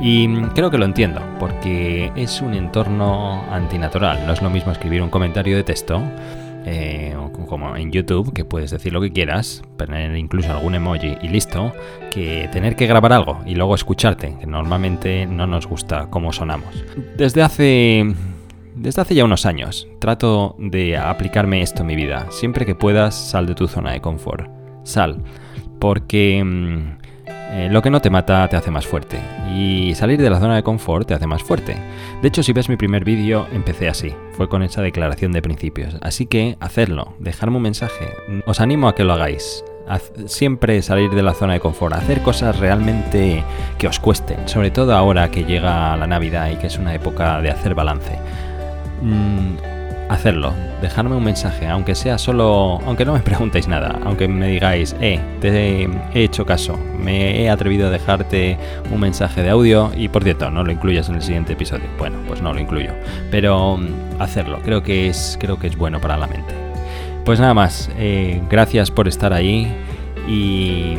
Y 0.00 0.26
creo 0.54 0.70
que 0.70 0.78
lo 0.78 0.86
entiendo, 0.86 1.20
porque 1.38 2.10
es 2.16 2.40
un 2.40 2.54
entorno 2.54 3.44
antinatural, 3.50 4.26
no 4.26 4.32
es 4.32 4.40
lo 4.40 4.48
mismo 4.48 4.72
escribir 4.72 5.02
un 5.02 5.10
comentario 5.10 5.58
de 5.58 5.64
texto 5.64 6.02
eh, 6.66 7.16
como 7.48 7.76
en 7.76 7.92
YouTube, 7.92 8.32
que 8.32 8.44
puedes 8.44 8.72
decir 8.72 8.92
lo 8.92 9.00
que 9.00 9.12
quieras, 9.12 9.62
poner 9.78 10.16
incluso 10.16 10.50
algún 10.50 10.74
emoji 10.74 11.16
y 11.22 11.28
listo, 11.28 11.72
que 12.10 12.48
tener 12.52 12.74
que 12.74 12.86
grabar 12.86 13.12
algo 13.12 13.40
y 13.46 13.54
luego 13.54 13.74
escucharte, 13.74 14.36
que 14.40 14.46
normalmente 14.46 15.26
no 15.26 15.46
nos 15.46 15.66
gusta 15.66 16.08
cómo 16.10 16.32
sonamos. 16.32 16.84
Desde 17.16 17.42
hace... 17.42 18.14
Desde 18.74 19.00
hace 19.00 19.14
ya 19.14 19.24
unos 19.24 19.46
años 19.46 19.88
trato 20.00 20.54
de 20.58 20.98
aplicarme 20.98 21.62
esto 21.62 21.80
en 21.80 21.86
mi 21.86 21.96
vida. 21.96 22.26
Siempre 22.30 22.66
que 22.66 22.74
puedas, 22.74 23.14
sal 23.14 23.46
de 23.46 23.54
tu 23.54 23.68
zona 23.68 23.92
de 23.92 24.02
confort. 24.02 24.50
Sal. 24.82 25.22
Porque 25.78 26.44
mm, 26.44 26.95
eh, 27.52 27.68
lo 27.70 27.80
que 27.80 27.90
no 27.90 28.00
te 28.00 28.10
mata 28.10 28.48
te 28.48 28.56
hace 28.56 28.70
más 28.70 28.86
fuerte 28.86 29.18
y 29.54 29.94
salir 29.94 30.20
de 30.20 30.30
la 30.30 30.40
zona 30.40 30.56
de 30.56 30.62
confort 30.62 31.06
te 31.06 31.14
hace 31.14 31.26
más 31.26 31.42
fuerte. 31.42 31.76
De 32.20 32.28
hecho, 32.28 32.42
si 32.42 32.52
ves 32.52 32.68
mi 32.68 32.76
primer 32.76 33.04
vídeo, 33.04 33.46
empecé 33.52 33.88
así, 33.88 34.14
fue 34.32 34.48
con 34.48 34.62
esa 34.62 34.82
declaración 34.82 35.32
de 35.32 35.42
principios. 35.42 35.96
Así 36.02 36.26
que, 36.26 36.56
hacedlo, 36.60 37.14
dejarme 37.18 37.56
un 37.56 37.62
mensaje. 37.62 38.08
Os 38.46 38.60
animo 38.60 38.88
a 38.88 38.94
que 38.94 39.04
lo 39.04 39.12
hagáis. 39.12 39.64
siempre 40.26 40.82
salir 40.82 41.10
de 41.10 41.22
la 41.22 41.32
zona 41.32 41.52
de 41.52 41.60
confort, 41.60 41.94
hacer 41.94 42.20
cosas 42.22 42.58
realmente 42.58 43.44
que 43.78 43.86
os 43.86 44.00
cuesten, 44.00 44.48
sobre 44.48 44.72
todo 44.72 44.96
ahora 44.96 45.30
que 45.30 45.44
llega 45.44 45.96
la 45.96 46.08
Navidad 46.08 46.50
y 46.50 46.56
que 46.56 46.66
es 46.66 46.76
una 46.76 46.92
época 46.92 47.40
de 47.40 47.50
hacer 47.50 47.76
balance. 47.76 48.18
Mm, 49.02 49.75
hacerlo, 50.08 50.52
dejarme 50.80 51.16
un 51.16 51.24
mensaje, 51.24 51.66
aunque 51.66 51.94
sea 51.94 52.18
solo, 52.18 52.80
aunque 52.86 53.04
no 53.04 53.12
me 53.12 53.20
preguntéis 53.22 53.68
nada, 53.68 53.98
aunque 54.04 54.28
me 54.28 54.48
digáis, 54.48 54.94
eh, 55.00 55.20
te 55.40 55.84
he 55.84 55.88
hecho 56.14 56.46
caso, 56.46 56.78
me 56.98 57.42
he 57.42 57.50
atrevido 57.50 57.88
a 57.88 57.90
dejarte 57.90 58.58
un 58.92 59.00
mensaje 59.00 59.42
de 59.42 59.50
audio 59.50 59.90
y 59.96 60.08
por 60.08 60.24
cierto, 60.24 60.50
no 60.50 60.64
lo 60.64 60.72
incluyas 60.72 61.08
en 61.08 61.16
el 61.16 61.22
siguiente 61.22 61.54
episodio. 61.54 61.86
Bueno, 61.98 62.18
pues 62.26 62.42
no 62.42 62.52
lo 62.52 62.60
incluyo, 62.60 62.92
pero 63.30 63.76
mm, 63.76 64.20
hacerlo, 64.20 64.60
creo 64.64 64.82
que 64.82 65.08
es, 65.08 65.36
creo 65.40 65.58
que 65.58 65.66
es 65.66 65.76
bueno 65.76 66.00
para 66.00 66.16
la 66.16 66.26
mente. 66.26 66.54
Pues 67.24 67.40
nada 67.40 67.54
más, 67.54 67.90
eh, 67.98 68.40
gracias 68.48 68.90
por 68.90 69.08
estar 69.08 69.32
ahí 69.32 69.72
y 70.28 70.94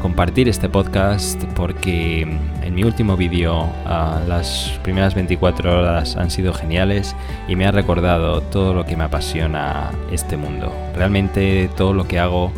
compartir 0.00 0.48
este 0.48 0.68
podcast 0.68 1.42
porque 1.54 2.22
en 2.22 2.74
mi 2.74 2.84
último 2.84 3.16
vídeo 3.16 3.68
ah, 3.86 4.20
las 4.26 4.78
primeras 4.82 5.14
24 5.14 5.78
horas 5.78 6.16
han 6.16 6.30
sido 6.30 6.52
geniales 6.52 7.14
y 7.48 7.56
me 7.56 7.66
ha 7.66 7.70
recordado 7.70 8.40
todo 8.40 8.74
lo 8.74 8.84
que 8.84 8.96
me 8.96 9.04
apasiona 9.04 9.90
este 10.10 10.36
mundo. 10.36 10.72
Realmente 10.94 11.70
todo 11.76 11.92
lo 11.92 12.08
que 12.08 12.18
hago 12.18 12.50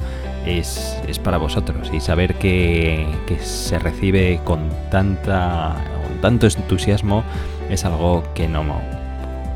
es, 0.47 0.97
es 1.09 1.19
para 1.19 1.39
vosotros 1.39 1.91
y 1.93 2.01
saber 2.01 2.35
que, 2.35 3.07
se 3.41 3.79
recibe 3.79 4.41
con, 4.45 4.69
tanta, 4.91 5.75
con 6.07 6.21
tanto 6.21 6.47
entusiasmo 6.47 7.25
es 7.71 7.85
algo 7.85 8.23
que 8.35 8.49
no, 8.49 8.65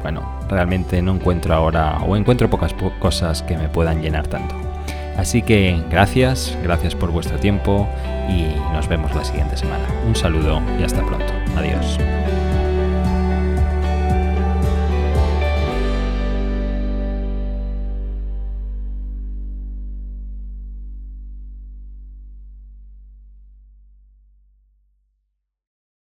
bueno, 0.02 0.22
realmente 0.48 1.02
no 1.02 1.14
encuentro 1.14 1.54
ahora 1.54 1.98
o 2.06 2.16
encuentro 2.16 2.50
pocas 2.50 2.74
cosas 2.98 3.42
que 3.42 3.56
me 3.56 3.68
puedan 3.68 4.02
llenar 4.02 4.26
tanto. 4.26 4.65
Así 5.16 5.42
que 5.42 5.82
gracias, 5.90 6.56
gracias 6.62 6.94
por 6.94 7.10
vuestro 7.10 7.38
tiempo 7.38 7.88
y 8.28 8.44
nos 8.72 8.88
vemos 8.88 9.14
la 9.14 9.24
siguiente 9.24 9.56
semana. 9.56 9.86
Un 10.06 10.14
saludo 10.14 10.60
y 10.78 10.82
hasta 10.82 11.04
pronto. 11.04 11.32
Adiós. 11.56 11.98